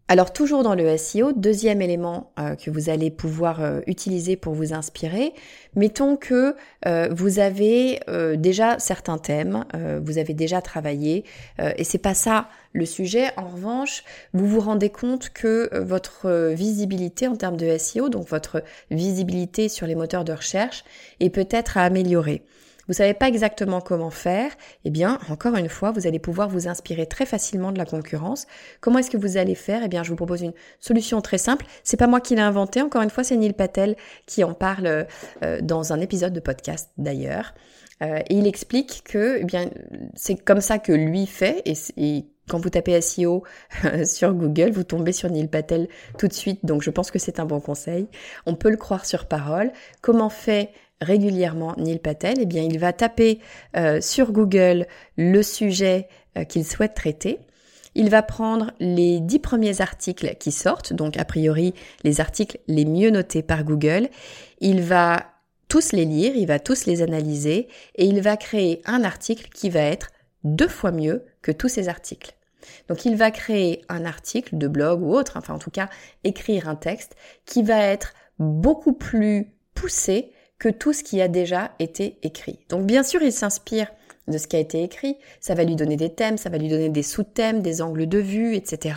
[0.09, 4.53] Alors toujours dans le SEO, deuxième élément euh, que vous allez pouvoir euh, utiliser pour
[4.53, 5.33] vous inspirer,
[5.75, 7.99] mettons que euh, vous avez
[8.37, 9.65] déjà certains thèmes,
[10.01, 11.25] vous avez déjà travaillé
[11.59, 13.29] et c'est pas ça le sujet.
[13.37, 18.63] En revanche, vous vous rendez compte que votre visibilité en termes de SEO, donc votre
[18.91, 20.83] visibilité sur les moteurs de recherche,
[21.19, 22.43] est peut-être à améliorer
[22.87, 24.51] vous savez pas exactement comment faire,
[24.85, 28.47] eh bien, encore une fois, vous allez pouvoir vous inspirer très facilement de la concurrence.
[28.81, 29.81] Comment est-ce que vous allez faire?
[29.83, 31.65] Eh bien, je vous propose une solution très simple.
[31.83, 32.81] C'est pas moi qui l'ai inventé.
[32.81, 33.95] Encore une fois, c'est Neil Patel
[34.25, 35.07] qui en parle
[35.43, 37.53] euh, dans un épisode de podcast d'ailleurs.
[38.01, 39.69] Euh, et il explique que, eh bien,
[40.15, 43.43] c'est comme ça que lui fait et quand vous tapez SEO
[44.05, 47.39] sur Google, vous tombez sur Neil Patel tout de suite, donc je pense que c'est
[47.39, 48.07] un bon conseil.
[48.45, 49.71] On peut le croire sur parole.
[50.01, 50.69] Comment fait
[51.01, 53.39] régulièrement Neil Patel, eh bien, il va taper
[53.75, 56.07] euh, sur Google le sujet
[56.37, 57.39] euh, qu'il souhaite traiter.
[57.95, 62.85] Il va prendre les dix premiers articles qui sortent, donc a priori les articles les
[62.85, 64.09] mieux notés par Google.
[64.59, 65.25] Il va
[65.67, 69.69] tous les lire, il va tous les analyser et il va créer un article qui
[69.69, 70.11] va être
[70.43, 72.35] deux fois mieux que tous ces articles.
[72.87, 75.89] Donc il va créer un article de blog ou autre, enfin en tout cas
[76.23, 81.71] écrire un texte qui va être beaucoup plus poussé que tout ce qui a déjà
[81.79, 82.59] été écrit.
[82.69, 83.87] Donc bien sûr, il s'inspire
[84.27, 86.67] de ce qui a été écrit, ça va lui donner des thèmes, ça va lui
[86.67, 88.95] donner des sous-thèmes, des angles de vue, etc.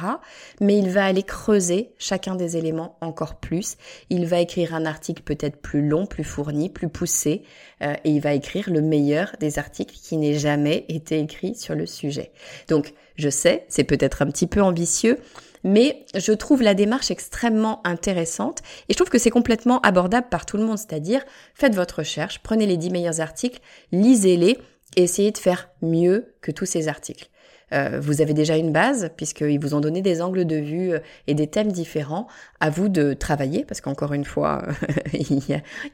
[0.61, 3.77] Mais il va aller creuser chacun des éléments encore plus.
[4.11, 7.43] Il va écrire un article peut-être plus long, plus fourni, plus poussé,
[7.83, 11.75] euh, et il va écrire le meilleur des articles qui n'ait jamais été écrit sur
[11.75, 12.33] le sujet.
[12.69, 15.19] Donc, je sais, c'est peut-être un petit peu ambitieux,
[15.65, 20.47] mais je trouve la démarche extrêmement intéressante et je trouve que c'est complètement abordable par
[20.47, 21.23] tout le monde, c'est-à-dire
[21.55, 23.61] faites votre recherche, prenez les 10 meilleurs articles,
[23.93, 24.59] lisez-les
[24.97, 27.29] et essayez de faire mieux que tous ces articles.
[27.73, 30.93] euh, vous avez déjà une base puisqu'ils vous ont donné des angles de vue
[31.29, 32.27] et des thèmes différents.
[32.59, 34.63] À vous de travailler parce qu'encore une fois,
[35.13, 35.41] il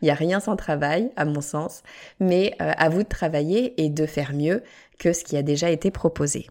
[0.02, 1.83] n'y a, rien sans travail à mon sens,
[2.18, 4.62] mais à vous de travailler et de faire mieux
[4.98, 6.46] que ce qui a déjà été proposé.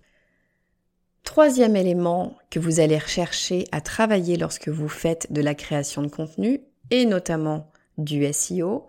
[1.26, 6.08] Troisième élément que vous allez rechercher à travailler lorsque vous faites de la création de
[6.08, 6.62] contenu,
[6.92, 8.86] et notamment du SEO,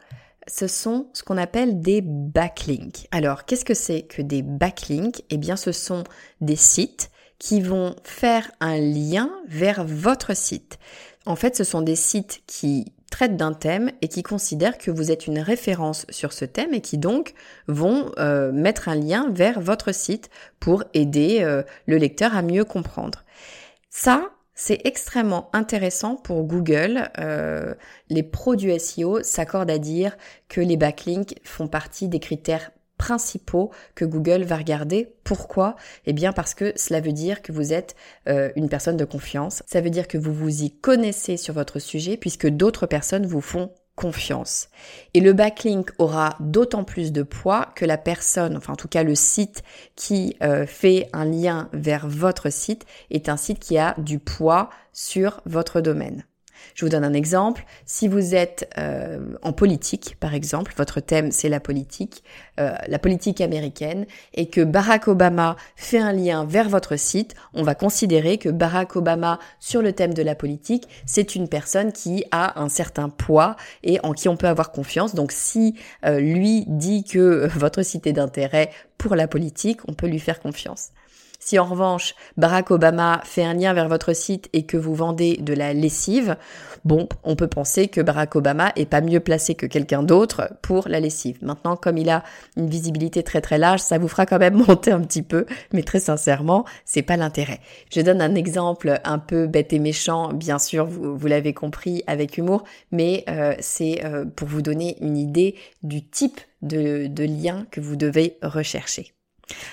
[0.47, 3.09] ce sont ce qu'on appelle des backlinks.
[3.11, 5.25] Alors, qu'est-ce que c'est que des backlinks?
[5.31, 6.05] Eh bien, ce sont
[6.41, 10.79] des sites qui vont faire un lien vers votre site.
[11.25, 12.93] En fait, ce sont des sites qui
[13.25, 16.99] d'un thème et qui considèrent que vous êtes une référence sur ce thème et qui
[16.99, 17.35] donc
[17.67, 22.65] vont euh, mettre un lien vers votre site pour aider euh, le lecteur à mieux
[22.65, 23.25] comprendre.
[23.89, 27.11] Ça, c'est extrêmement intéressant pour Google.
[27.19, 27.75] Euh,
[28.09, 30.17] les pros du SEO s'accordent à dire
[30.49, 35.13] que les backlinks font partie des critères principaux que Google va regarder.
[35.25, 35.77] Pourquoi?
[36.07, 37.97] Eh bien parce que cela veut dire que vous êtes
[38.29, 39.63] euh, une personne de confiance.
[39.67, 43.41] Ça veut dire que vous vous y connaissez sur votre sujet puisque d'autres personnes vous
[43.41, 44.69] font confiance.
[45.15, 49.03] Et le backlink aura d'autant plus de poids que la personne, enfin en tout cas
[49.03, 49.63] le site
[49.97, 54.69] qui euh, fait un lien vers votre site est un site qui a du poids
[54.93, 56.25] sur votre domaine.
[56.75, 57.65] Je vous donne un exemple.
[57.85, 62.23] Si vous êtes euh, en politique, par exemple, votre thème c'est la politique,
[62.61, 67.63] euh, la politique américaine, et que Barack Obama fait un lien vers votre site, on
[67.63, 72.25] va considérer que Barack Obama, sur le thème de la politique, c'est une personne qui
[72.31, 75.15] a un certain poids et en qui on peut avoir confiance.
[75.15, 75.75] Donc si
[76.05, 80.41] euh, lui dit que votre site est d'intérêt pour la politique, on peut lui faire
[80.41, 80.91] confiance.
[81.47, 85.37] Si en revanche Barack Obama fait un lien vers votre site et que vous vendez
[85.37, 86.37] de la lessive,
[86.85, 90.89] bon, on peut penser que Barack Obama est pas mieux placé que quelqu'un d'autre pour
[90.89, 91.39] la lessive.
[91.43, 92.25] Maintenant, comme il a
[92.57, 95.85] une visibilité très très large, ça vous fera quand même monter un petit peu, mais
[95.85, 97.61] très sincèrement, c'est pas l'intérêt.
[97.95, 102.39] Je donne un exemple un peu bête et méchant, bien sûr, vous, l'avez compris avec
[102.39, 105.55] humour, mais euh, c'est euh, pour vous donner une idée
[105.85, 109.16] du type de, de lien que vous devez rechercher.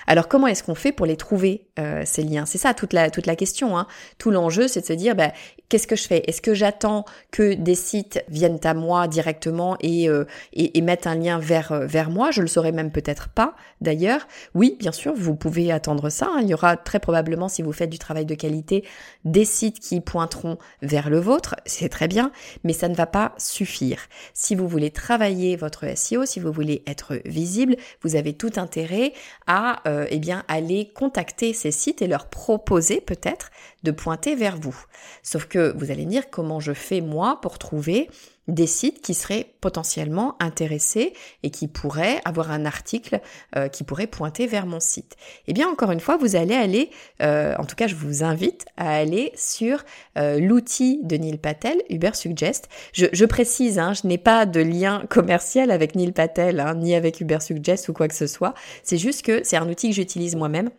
[0.08, 2.46] Alors comment est-ce qu'on fait pour les trouver euh, ces liens?
[2.46, 3.78] C'est ça toute la toute la question.
[3.78, 3.88] Hein.
[4.18, 5.32] Tout l'enjeu, c'est de se dire bah,
[5.70, 6.24] qu'est-ce que je fais?
[6.28, 11.16] Est-ce que j'attends que des sites viennent à moi directement et euh, et, mettent un
[11.16, 12.32] lien vers euh, vers moi?
[12.32, 13.56] Je le saurais même peut-être pas.
[13.82, 16.30] D'ailleurs, oui, bien sûr, vous pouvez attendre ça.
[16.30, 16.40] Hein.
[16.42, 18.84] Il y aura très probablement, si vous faites du travail de qualité,
[19.26, 21.56] des sites qui pointeront vers le vôtre.
[21.66, 22.32] C'est très bien,
[22.64, 24.00] mais ça ne va pas suffire.
[24.34, 29.14] Si vous voulez travailler votre SEO, si vous voulez être visible, vous avez tout intérêt
[29.48, 33.52] à euh, eh bien, aller contacter ces sites et leur proposer peut-être
[33.84, 34.76] de pointer vers vous.
[35.22, 38.10] Sauf que vous allez me dire comment je fais moi pour trouver
[38.48, 43.22] des sites qui seraient potentiellement intéressés et qui pourraient avoir un article
[43.56, 45.16] euh, qui pourrait pointer vers mon site.
[45.48, 46.90] Eh bien, encore une fois, vous allez aller,
[47.22, 49.84] euh, en tout cas, je vous invite à aller sur
[50.18, 52.70] euh, l'outil de Neil Patel, Uber Suggest.
[52.94, 57.22] Je, précise, hein, je n'ai pas de lien commercial avec Neil Patel, hein, ni avec
[57.22, 58.54] Uber Suggest ou quoi que ce soit.
[58.84, 60.70] C'est juste que c'est un outil que j'utilise moi-même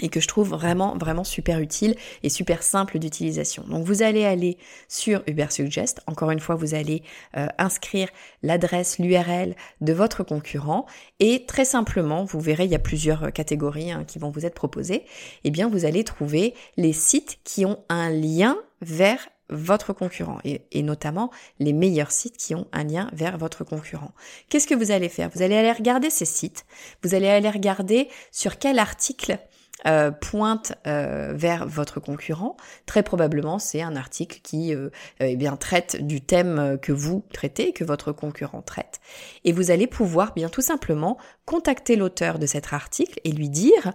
[0.00, 3.64] et que je trouve vraiment vraiment super utile et super simple d'utilisation.
[3.68, 4.56] Donc vous allez aller
[4.88, 7.02] sur Ubersuggest, encore une fois vous allez
[7.36, 8.08] euh, inscrire
[8.42, 10.86] l'adresse, l'URL de votre concurrent
[11.20, 14.46] et très simplement, vous verrez il y a plusieurs euh, catégories hein, qui vont vous
[14.46, 15.04] être proposées, et
[15.44, 20.62] eh bien vous allez trouver les sites qui ont un lien vers votre concurrent et,
[20.72, 24.12] et, notamment les meilleurs sites qui ont un lien vers votre concurrent.
[24.48, 25.28] Qu'est-ce que vous allez faire?
[25.34, 26.64] Vous allez aller regarder ces sites,
[27.02, 29.38] vous allez aller regarder sur quel article
[29.86, 34.90] euh, pointe euh, vers votre concurrent, très probablement c'est un article qui euh,
[35.20, 39.00] eh bien traite du thème que vous traitez, que votre concurrent traite.
[39.44, 43.92] Et vous allez pouvoir bien tout simplement contacter l'auteur de cet article et lui dire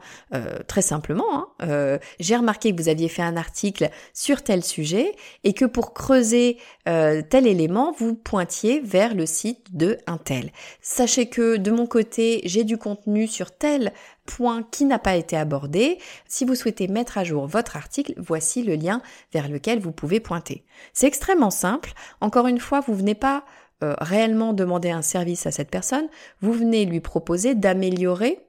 [0.68, 5.54] très simplement, hein, j'ai remarqué que vous aviez fait un article sur tel sujet et
[5.54, 10.52] que pour creuser tel élément, vous pointiez vers le site de un tel.
[10.82, 13.94] Sachez que de mon côté, j'ai du contenu sur tel
[14.26, 16.00] point qui n'a pas été abordé.
[16.28, 20.20] Si vous souhaitez mettre à jour votre article, voici le lien vers lequel vous pouvez
[20.20, 20.66] pointer.
[20.94, 21.94] C'est extrêmement simple.
[22.20, 23.46] Encore une fois, vous venez pas
[23.84, 26.08] euh, réellement demander un service à cette personne,
[26.42, 28.40] vous venez lui proposer d'améliorer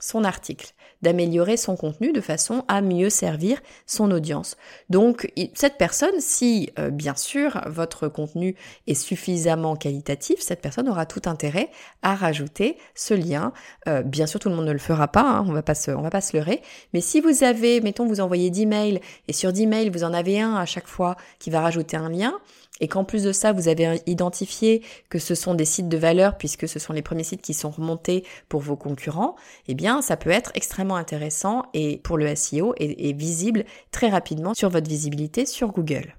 [0.00, 4.56] son article d'améliorer son contenu de façon à mieux servir son audience.
[4.90, 11.06] Donc cette personne, si euh, bien sûr votre contenu est suffisamment qualitatif, cette personne aura
[11.06, 11.70] tout intérêt
[12.02, 13.52] à rajouter ce lien.
[13.86, 15.90] Euh, bien sûr, tout le monde ne le fera pas, hein, on va pas se,
[15.90, 16.62] on va pas se leurrer.
[16.92, 20.12] Mais si vous avez, mettons, vous envoyez 10 mails et sur 10 mails vous en
[20.12, 22.34] avez un à chaque fois qui va rajouter un lien,
[22.80, 26.38] et qu'en plus de ça, vous avez identifié que ce sont des sites de valeur
[26.38, 29.36] puisque ce sont les premiers sites qui sont remontés pour vos concurrents,
[29.66, 34.54] eh bien, ça peut être extrêmement intéressant et pour le SEO et visible très rapidement
[34.54, 36.17] sur votre visibilité sur Google.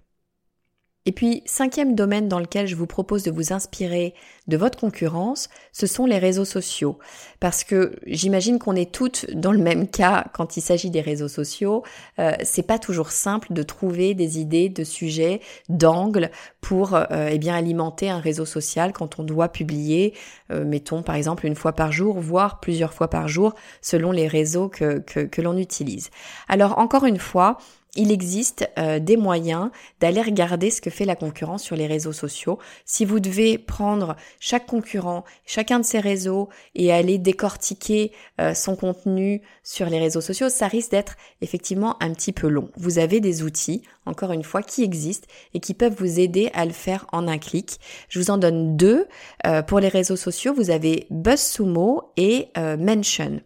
[1.05, 4.13] Et puis, cinquième domaine dans lequel je vous propose de vous inspirer
[4.47, 6.99] de votre concurrence, ce sont les réseaux sociaux.
[7.39, 11.29] Parce que j'imagine qu'on est toutes dans le même cas quand il s'agit des réseaux
[11.29, 11.83] sociaux.
[12.19, 17.37] Euh, c'est pas toujours simple de trouver des idées de sujets, d'angles pour euh, eh
[17.37, 20.13] bien alimenter un réseau social quand on doit publier,
[20.51, 24.27] euh, mettons par exemple une fois par jour, voire plusieurs fois par jour, selon les
[24.27, 26.09] réseaux que, que, que l'on utilise.
[26.49, 27.57] Alors encore une fois,
[27.95, 32.13] il existe euh, des moyens d'aller regarder ce que fait la concurrence sur les réseaux
[32.13, 32.59] sociaux.
[32.85, 38.75] Si vous devez prendre chaque concurrent, chacun de ses réseaux et aller décortiquer euh, son
[38.75, 42.69] contenu sur les réseaux sociaux, ça risque d'être effectivement un petit peu long.
[42.77, 46.65] Vous avez des outils, encore une fois, qui existent et qui peuvent vous aider à
[46.65, 47.79] le faire en un clic.
[48.07, 49.07] Je vous en donne deux.
[49.47, 53.41] Euh, pour les réseaux sociaux, vous avez BuzzSumo et Mention.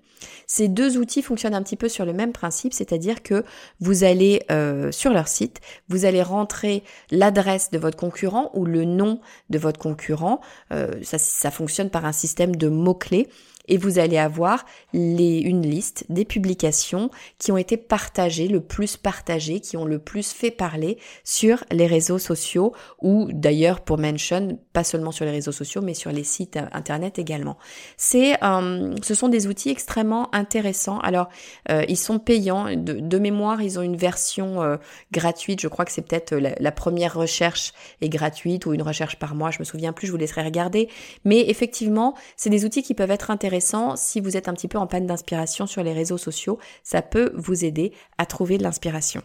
[0.47, 3.43] Ces deux outils fonctionnent un petit peu sur le même principe, c'est-à-dire que
[3.79, 5.59] vous allez euh, sur leur site,
[5.89, 10.41] vous allez rentrer l'adresse de votre concurrent ou le nom de votre concurrent.
[10.71, 13.29] Euh, ça, ça fonctionne par un système de mots-clés
[13.67, 19.59] et vous allez avoir une liste des publications qui ont été partagées, le plus partagées,
[19.59, 24.83] qui ont le plus fait parler sur les réseaux sociaux ou d'ailleurs pour mention, pas
[24.83, 27.57] seulement sur les réseaux sociaux, mais sur les sites internet également.
[27.97, 30.99] C'est, euh, ce sont des outils extrêmement intéressants.
[30.99, 31.29] Alors,
[31.69, 32.75] euh, ils sont payants.
[32.75, 34.77] De, mémoire, ils ont une version euh,
[35.11, 35.61] gratuite.
[35.61, 37.71] Je crois que c'est peut-être la, la, première recherche
[38.01, 39.51] est gratuite ou une recherche par mois.
[39.51, 40.07] Je me souviens plus.
[40.07, 40.89] Je vous laisserai regarder.
[41.23, 44.77] Mais effectivement, c'est des outils qui peuvent être intéressants si vous êtes un petit peu
[44.77, 46.59] en panne d'inspiration sur les réseaux sociaux.
[46.83, 49.21] Ça peut vous aider à trouver de l'inspiration.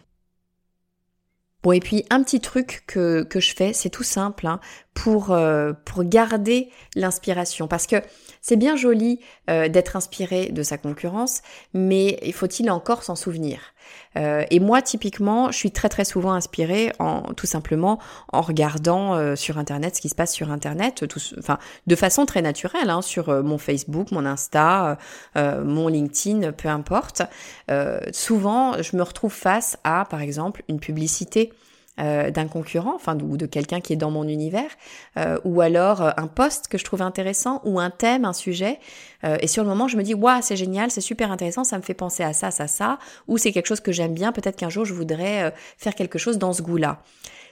[1.61, 4.61] Bon et puis un petit truc que, que je fais, c'est tout simple, hein,
[4.93, 7.67] pour, euh, pour garder l'inspiration.
[7.67, 7.97] Parce que
[8.41, 11.41] c'est bien joli euh, d'être inspiré de sa concurrence,
[11.73, 13.59] mais il faut-il encore s'en souvenir?
[14.17, 17.99] Euh, Et moi, typiquement, je suis très très souvent inspirée en tout simplement
[18.31, 22.41] en regardant sur Internet ce qui se passe sur Internet, tout, enfin de façon très
[22.41, 24.97] naturelle, hein, sur mon Facebook, mon Insta,
[25.35, 27.23] mon LinkedIn, peu importe.
[28.11, 31.51] souvent, je me retrouve face à, par exemple, une publicité
[31.99, 34.69] euh, d'un concurrent, enfin ou de quelqu'un qui est dans mon univers,
[35.17, 38.79] euh, ou alors euh, un poste que je trouve intéressant, ou un thème, un sujet,
[39.41, 41.83] et sur le moment je me dis waouh c'est génial, c'est super intéressant, ça me
[41.83, 44.69] fait penser à ça, ça, ça, ou c'est quelque chose que j'aime bien, peut-être qu'un
[44.69, 47.01] jour je voudrais faire quelque chose dans ce goût-là.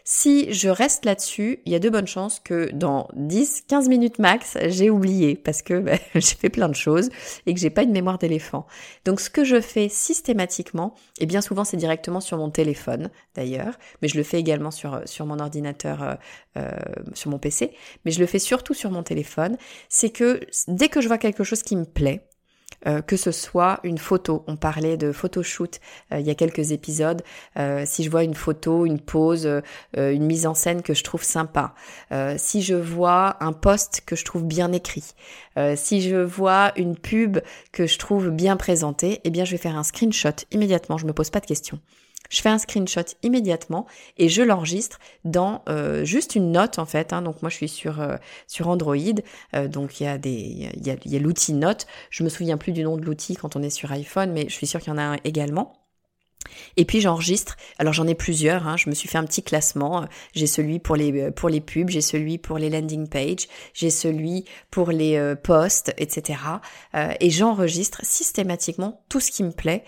[0.10, 4.20] Si je reste là-dessus, il y a de bonnes chances que dans 10, 15 minutes
[4.20, 7.10] max, j'ai oublié parce que bah, j'ai fait plein de choses
[7.46, 8.68] et que j'ai pas une mémoire d'éléphant.
[9.04, 13.78] Donc ce que je fais systématiquement, et bien souvent c'est directement sur mon téléphone d'ailleurs,
[14.02, 16.16] mais je le fais également sur, sur mon ordinateur, euh,
[16.56, 16.72] euh,
[17.14, 17.74] sur mon PC,
[18.06, 19.58] mais je le fais surtout sur mon téléphone,
[19.90, 20.40] c'est que
[20.70, 22.30] dès que je vois quelque chose qui me plaît,
[22.86, 24.44] euh, que ce soit une photo.
[24.48, 25.80] On parlait de photoshoot
[26.12, 27.24] euh, il y a quelques épisodes.
[27.58, 29.50] Euh, si je vois une photo, une pose,
[29.96, 31.74] une mise en scène que je trouve sympa,
[32.38, 35.14] si je vois un post que je trouve bien écrit,
[35.76, 37.40] si je vois une pub
[37.72, 40.98] que je trouve bien présentée, eh bien je vais faire un screenshot immédiatement.
[40.98, 41.80] Je me pose pas de questions.
[42.30, 43.86] Je fais un screenshot immédiatement
[44.18, 47.14] et je l'enregistre dans euh, juste une note en fait.
[47.14, 47.22] Hein.
[47.22, 48.96] Donc moi je suis sur euh, sur Android,
[49.56, 51.88] euh, donc il y a des il y a, l'outil Note.
[52.10, 54.54] Je me souviens plus du nom de l'outil quand on est sur iPhone, mais je
[54.54, 55.87] suis sûre qu'il y en a un également.
[56.76, 57.58] Et puis j'enregistre.
[57.80, 58.68] Alors j'en ai plusieurs.
[58.68, 58.78] Hein.
[58.78, 60.06] Je me suis fait un petit classement.
[60.34, 63.90] J'ai celui pour les euh, pour les pubs, j'ai celui pour les landing pages, j'ai
[63.90, 66.40] celui pour les euh, posts, etc.
[66.96, 69.84] Euh, et j'enregistre systématiquement tout ce qui me plaît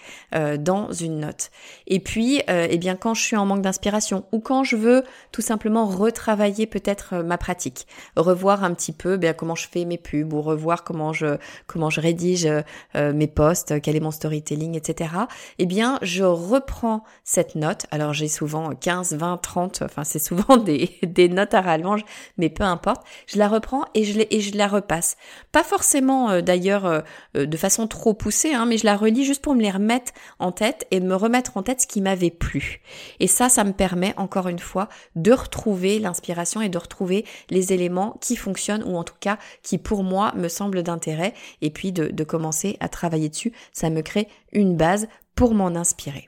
[0.59, 1.51] dans une note.
[1.87, 5.41] Et puis, eh bien quand je suis en manque d'inspiration ou quand je veux tout
[5.41, 10.31] simplement retravailler peut-être ma pratique, revoir un petit peu bien comment je fais mes pubs
[10.33, 12.47] ou revoir comment je comment je rédige
[12.95, 15.11] mes posts, quel est mon storytelling, etc.
[15.57, 17.85] Eh bien je reprends cette note.
[17.91, 22.03] Alors j'ai souvent 15, 20, 30, enfin c'est souvent des, notes à rallonge,
[22.37, 23.05] mais peu importe.
[23.27, 25.17] Je la reprends et je, et je la repasse.
[25.51, 27.01] Pas forcément euh, d'ailleurs euh,
[27.37, 30.11] euh, de façon trop poussée, hein, mais je la relis juste pour me les remettre
[30.39, 32.81] en tête et me remettre en tête ce qui m'avait plu.
[33.19, 37.73] Et ça, ça me permet encore une fois de retrouver l'inspiration et de retrouver les
[37.73, 41.91] éléments qui fonctionnent ou en tout cas qui pour moi me semblent d'intérêt et puis
[41.91, 43.53] de, de commencer à travailler dessus.
[43.71, 45.07] Ça me crée une base
[45.39, 46.27] pour m'en inspirer.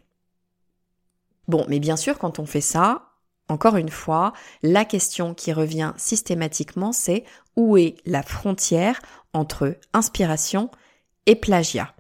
[1.50, 3.10] Bon, mais bien sûr, quand on fait ça,
[3.50, 4.32] encore une fois,
[4.64, 7.26] la question qui revient systématiquement, c'est
[7.58, 9.02] où est la frontière
[9.34, 10.72] entre inspiration
[11.26, 11.94] et plagiat?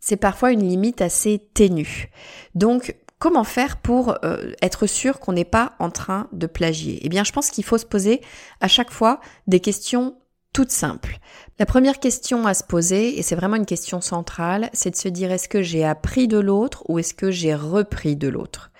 [0.00, 2.10] C'est parfois une limite assez ténue.
[2.56, 6.98] Donc, Comment faire pour euh, être sûr qu'on n'est pas en train de plagier?
[7.00, 8.20] Eh bien, je pense qu'il faut se poser
[8.60, 10.18] à chaque fois des questions
[10.56, 11.18] toutes simples.
[11.58, 15.08] La première question à se poser, et c'est vraiment une question centrale, c'est de se
[15.08, 18.70] dire est-ce que j'ai appris de l'autre ou est-ce que j'ai repris de l'autre?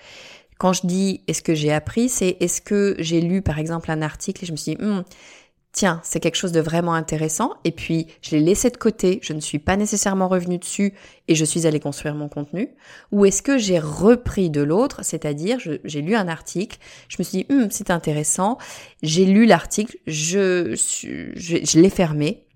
[0.57, 4.01] Quand je dis est-ce que j'ai appris, c'est est-ce que j'ai lu par exemple un
[4.01, 5.03] article et je me suis dit, hmm,
[5.77, 9.31] tiens, c'est quelque chose de vraiment intéressant, et puis je l'ai laissé de côté, je
[9.33, 10.95] ne suis pas nécessairement revenu dessus
[11.27, 12.69] et je suis allé construire mon contenu,
[13.11, 16.79] ou est-ce que j'ai repris de l'autre, c'est-à-dire j'ai lu un article,
[17.09, 18.57] je me suis dit, hum, c'est intéressant,
[19.03, 20.73] j'ai lu l'article, je,
[21.79, 22.47] l'ai fermé,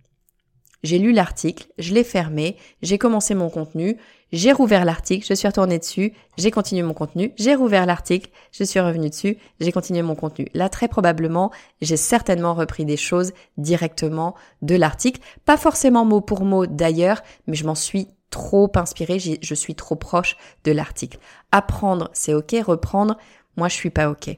[0.81, 3.97] j'ai lu l'article, je l'ai fermé, j'ai commencé mon contenu,
[4.31, 8.63] j'ai rouvert l'article, je suis retournée dessus, j'ai continué mon contenu, j'ai rouvert l'article, je
[8.63, 10.47] suis revenu dessus, j'ai continué mon contenu.
[10.53, 11.51] Là, très probablement,
[11.81, 17.55] j'ai certainement repris des choses directement de l'article, pas forcément mot pour mot d'ailleurs, mais
[17.55, 21.19] je m'en suis trop inspirée, je suis trop proche de l'article.
[21.51, 23.17] Apprendre, c'est ok, reprendre,
[23.57, 24.37] moi je suis pas ok.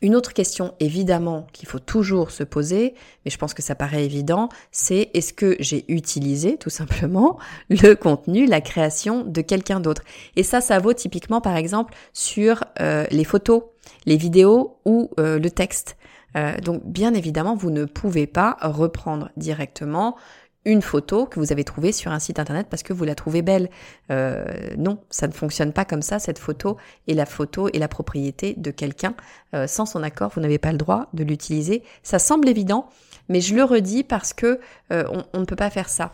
[0.00, 4.04] Une autre question évidemment qu'il faut toujours se poser, mais je pense que ça paraît
[4.04, 7.38] évident, c'est est-ce que j'ai utilisé tout simplement
[7.70, 10.02] le contenu, la création de quelqu'un d'autre?
[10.36, 13.62] Et ça, ça vaut typiquement par exemple sur euh, les photos,
[14.06, 15.96] les vidéos ou euh, le texte.
[16.36, 20.16] Euh, donc bien évidemment, vous ne pouvez pas reprendre directement
[20.64, 23.42] une photo que vous avez trouvée sur un site internet parce que vous la trouvez
[23.42, 23.68] belle.
[24.10, 24.44] Euh,
[24.76, 26.18] non, ça ne fonctionne pas comme ça.
[26.18, 29.14] Cette photo et la photo et la propriété de quelqu'un.
[29.54, 31.82] Euh, sans son accord, vous n'avez pas le droit de l'utiliser.
[32.02, 32.88] Ça semble évident,
[33.28, 34.60] mais je le redis parce que
[34.92, 36.12] euh, on, ne peut pas faire ça.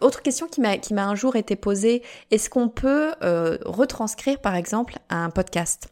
[0.00, 3.12] Autre question qui m'a qui m'a un jour été posée est-ce qu'on peut
[3.66, 5.90] retranscrire par exemple un podcast?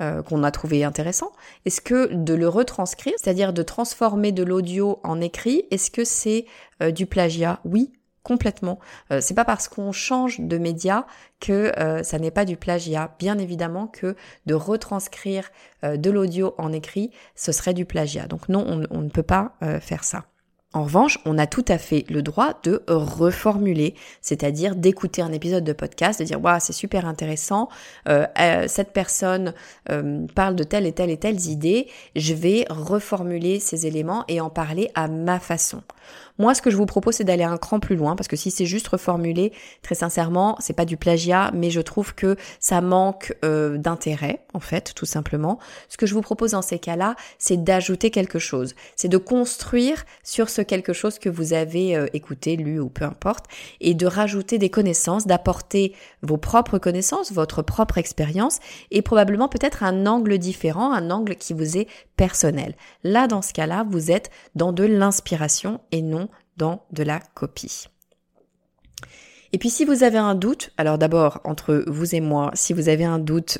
[0.00, 1.32] Euh, qu'on a trouvé intéressant
[1.64, 6.46] Est-ce que de le retranscrire, c'est-à-dire de transformer de l'audio en écrit, est-ce que c'est
[6.82, 7.60] euh, du plagiat?
[7.64, 8.78] Oui, complètement.
[9.10, 11.06] Euh, c'est pas parce qu'on change de média
[11.40, 11.72] que
[12.02, 13.14] ça n'est pas du plagiat.
[13.18, 14.16] Bien évidemment que
[14.46, 15.50] de retranscrire
[15.82, 18.26] de l'audio en écrit, ce serait du plagiat.
[18.26, 20.24] Donc non, on ne peut pas faire ça.
[20.74, 25.62] En revanche, on a tout à fait le droit de reformuler, c'est-à-dire d'écouter un épisode
[25.62, 27.68] de podcast, de dire waouh c'est super intéressant,
[28.08, 29.54] euh, euh, cette personne
[29.90, 34.40] euh, parle de telle et telle et telles idées, je vais reformuler ces éléments et
[34.40, 35.80] en parler à ma façon.
[36.36, 38.50] Moi, ce que je vous propose, c'est d'aller un cran plus loin, parce que si
[38.50, 43.36] c'est juste reformulé, très sincèrement, c'est pas du plagiat, mais je trouve que ça manque
[43.44, 45.60] euh, d'intérêt, en fait, tout simplement.
[45.88, 50.04] Ce que je vous propose dans ces cas-là, c'est d'ajouter quelque chose, c'est de construire
[50.24, 53.44] sur ce quelque chose que vous avez euh, écouté, lu ou peu importe,
[53.80, 58.58] et de rajouter des connaissances, d'apporter vos propres connaissances, votre propre expérience,
[58.90, 62.74] et probablement peut-être un angle différent, un angle qui vous est personnel.
[63.04, 66.23] Là, dans ce cas-là, vous êtes dans de l'inspiration et non
[66.56, 67.86] dans de la copie.
[69.52, 72.88] Et puis si vous avez un doute, alors d'abord entre vous et moi, si vous
[72.88, 73.58] avez un doute,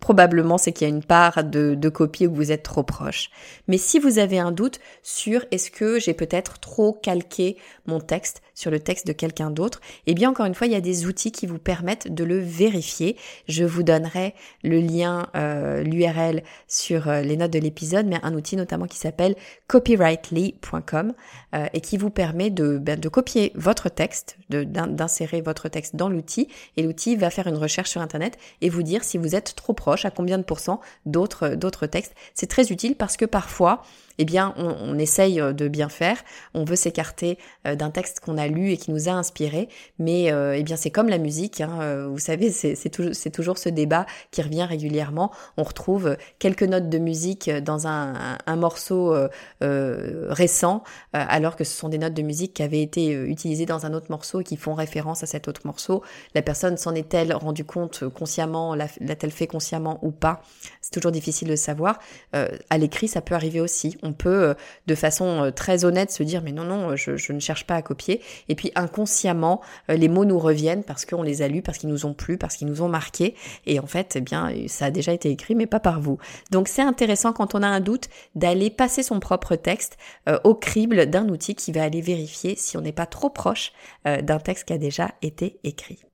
[0.00, 3.30] probablement c'est qu'il y a une part de, de copie où vous êtes trop proche.
[3.68, 8.42] Mais si vous avez un doute sur est-ce que j'ai peut-être trop calqué mon texte
[8.54, 11.06] sur le texte de quelqu'un d'autre, eh bien encore une fois, il y a des
[11.06, 13.16] outils qui vous permettent de le vérifier.
[13.48, 18.34] Je vous donnerai le lien, euh, l'URL sur euh, les notes de l'épisode, mais un
[18.34, 19.34] outil notamment qui s'appelle
[19.68, 21.14] copyrightly.com
[21.54, 26.08] euh, et qui vous permet de, ben, de copier votre texte, d'insérer votre texte dans
[26.08, 29.54] l'outil et l'outil va faire une recherche sur Internet et vous dire si vous êtes
[29.56, 32.14] trop proche, à combien de pourcents d'autres d'autres textes.
[32.34, 33.82] C'est très utile parce que parfois,
[34.18, 36.18] eh bien, on, on, essaye euh, de bien faire.
[36.54, 40.32] On veut s'écarter euh, d'un texte qu'on a lu et qui nous a inspiré, mais
[40.32, 41.60] euh, eh bien, c'est comme la musique.
[41.60, 45.30] Hein, vous savez, c'est toujours, toujours ce débat qui revient régulièrement.
[45.56, 48.14] On retrouve quelques notes de musique dans un,
[48.56, 49.14] morceau
[49.62, 53.86] euh, récent, alors que ce sont des notes de musique qui avaient été utilisées dans
[53.86, 56.02] un autre morceau et qui font référence à cet autre morceau.
[56.34, 60.42] La personne s'en est-elle rendu compte consciemment, l'a-t-elle fait consciemment ou pas?
[60.80, 61.98] C'est toujours difficile de savoir.
[62.32, 64.54] à l'écrit, ça peut arriver aussi on peut euh,
[64.86, 67.82] de façon euh, très honnête se dire mais non non je, ne cherche pas à
[67.82, 68.20] copier.
[68.48, 71.88] Et puis inconsciemment euh, les mots nous reviennent parce qu'on les a lus parce qu'ils
[71.88, 73.34] nous ont plu parce qu'ils nous ont marqué
[73.66, 76.18] et en fait eh bien ça a déjà été écrit mais pas par vous.
[76.50, 79.96] Donc c'est intéressant quand on a un doute d'aller passer son propre texte
[80.44, 83.72] au crible d'un outil qui va aller vérifier si on n'est pas trop proche
[84.04, 86.04] d'un texte qui a déjà été écrit.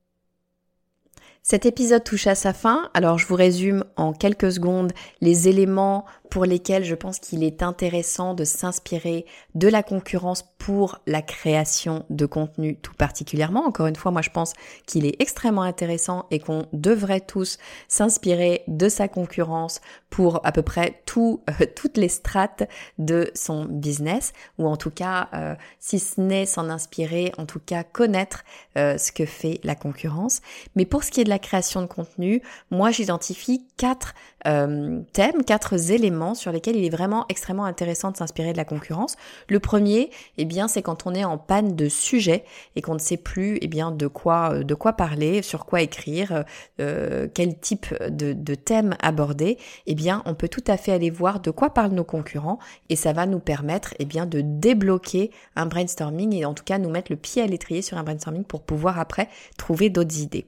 [1.43, 6.05] Cet épisode touche à sa fin, alors je vous résume en quelques secondes les éléments
[6.31, 12.05] pour lesquels je pense qu'il est intéressant de s'inspirer de la concurrence pour la création
[12.11, 13.65] de contenu tout particulièrement.
[13.67, 14.53] Encore une fois, moi je pense
[14.87, 17.59] qu'il est extrêmement intéressant et qu'on devrait tous
[17.89, 22.63] s'inspirer de sa concurrence pour à peu près tout, euh, toutes les strates
[22.99, 27.61] de son business, ou en tout cas, euh, si ce n'est s'en inspirer, en tout
[27.61, 28.45] cas connaître
[28.77, 30.41] euh, ce que fait la concurrence.
[30.77, 34.15] Mais pour ce qui est de la création de contenu, moi j'identifie quatre
[34.45, 39.17] thèmes, quatre éléments sur lesquels il est vraiment extrêmement intéressant de s'inspirer de la concurrence.
[39.49, 42.45] Le premier, eh bien, c'est quand on est en panne de sujet
[42.77, 46.45] et qu'on ne sait plus, eh bien, de quoi, de quoi parler, sur quoi écrire,
[46.79, 49.59] quel type de, de thème aborder.
[49.87, 52.97] Eh bien, on peut tout à fait aller voir de quoi parlent nos concurrents et
[52.97, 56.91] ça va nous permettre, eh bien, de débloquer un brainstorming et en tout cas nous
[56.91, 60.47] mettre le pied à l'étrier sur un brainstorming pour pouvoir après trouver d'autres idées.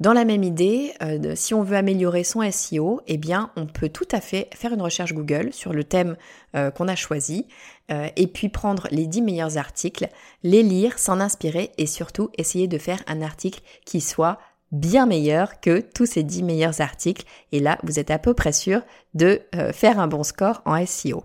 [0.00, 3.88] Dans la même idée, euh, si on veut améliorer son SEO, eh bien, on peut
[3.88, 6.16] tout à fait faire une recherche Google sur le thème
[6.56, 7.46] euh, qu'on a choisi
[7.92, 10.08] euh, et puis prendre les 10 meilleurs articles,
[10.42, 14.38] les lire, s'en inspirer et surtout essayer de faire un article qui soit
[14.72, 17.24] bien meilleur que tous ces 10 meilleurs articles.
[17.52, 18.82] Et là, vous êtes à peu près sûr
[19.14, 19.42] de
[19.72, 21.24] faire un bon score en SEO.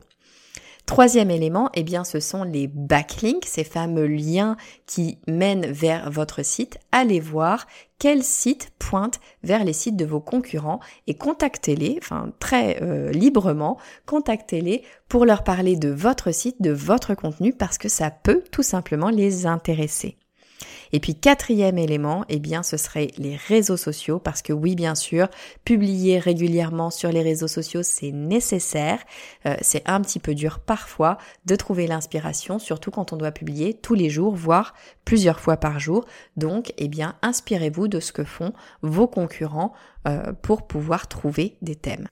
[0.90, 6.44] Troisième élément, eh bien, ce sont les backlinks, ces fameux liens qui mènent vers votre
[6.44, 6.80] site.
[6.92, 7.68] Allez voir
[8.00, 13.78] quels sites pointent vers les sites de vos concurrents et contactez-les, enfin très euh, librement,
[14.08, 18.64] contactez-les pour leur parler de votre site, de votre contenu, parce que ça peut tout
[18.64, 20.18] simplement les intéresser.
[20.92, 24.96] Et puis quatrième élément, eh bien ce serait les réseaux sociaux parce que oui bien
[24.96, 25.28] sûr,
[25.66, 29.00] publier régulièrement sur les réseaux sociaux c'est nécessaire.
[29.46, 33.74] Euh, c'est un petit peu dur parfois de trouver l'inspiration, surtout quand on doit publier
[33.74, 34.74] tous les jours, voire
[35.06, 36.06] plusieurs fois par jour.
[36.38, 39.74] Donc eh bien inspirez-vous de ce que font vos concurrents
[40.08, 42.08] euh, pour pouvoir trouver des thèmes.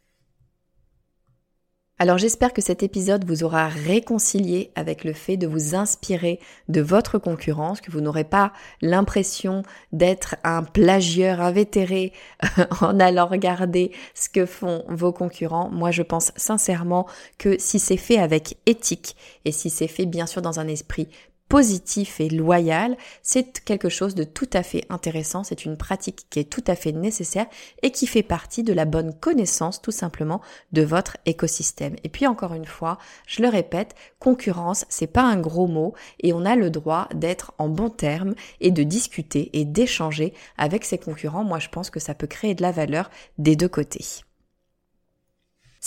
[2.00, 6.40] Alors j'espère que cet épisode vous aura réconcilié avec le fait de vous inspirer
[6.70, 12.14] de votre concurrence, que vous n'aurez pas l'impression d'être un plagieur invétéré
[12.82, 15.70] en allant regarder ce que font vos concurrents.
[15.72, 17.08] Moi je pense sincèrement
[17.40, 21.08] que si c'est fait avec éthique et si c'est fait bien sûr dans un esprit
[21.50, 26.40] positif et loyal, c'est quelque chose de tout à fait intéressant, c'est une pratique qui
[26.40, 27.48] est tout à fait nécessaire
[27.84, 30.42] et qui fait partie de la bonne connaissance tout simplement
[30.74, 31.96] de votre écosystème.
[32.04, 36.34] Et puis encore une fois, je le répète, concurrence, c'est pas un gros mot et
[36.34, 40.98] on a le droit d'être en bon terme et de discuter et d'échanger avec ses
[40.98, 41.44] concurrents.
[41.44, 44.27] Moi, je pense que ça peut créer de la valeur des deux côtés.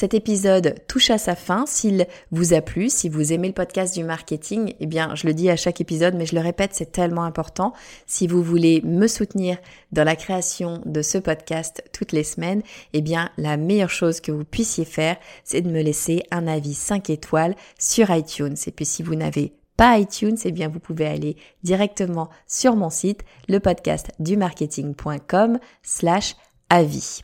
[0.01, 1.67] Cet épisode touche à sa fin.
[1.67, 5.35] S'il vous a plu, si vous aimez le podcast du marketing, eh bien, je le
[5.35, 7.75] dis à chaque épisode, mais je le répète, c'est tellement important.
[8.07, 9.59] Si vous voulez me soutenir
[9.93, 12.63] dans la création de ce podcast toutes les semaines,
[12.95, 16.73] eh bien, la meilleure chose que vous puissiez faire, c'est de me laisser un avis
[16.73, 18.57] 5 étoiles sur iTunes.
[18.67, 22.89] Et puis, si vous n'avez pas iTunes, eh bien, vous pouvez aller directement sur mon
[22.89, 23.21] site,
[23.51, 26.37] le podcast du marketing.com slash
[26.71, 27.21] avis.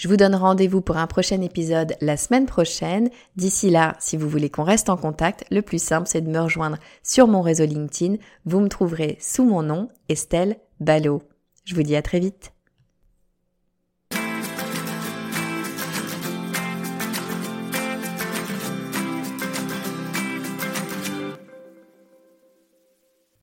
[0.00, 3.10] Je vous donne rendez-vous pour un prochain épisode la semaine prochaine.
[3.36, 6.40] D'ici là, si vous voulez qu'on reste en contact, le plus simple c'est de me
[6.40, 8.16] rejoindre sur mon réseau LinkedIn.
[8.46, 11.20] Vous me trouverez sous mon nom, Estelle Ballot.
[11.66, 12.54] Je vous dis à très vite.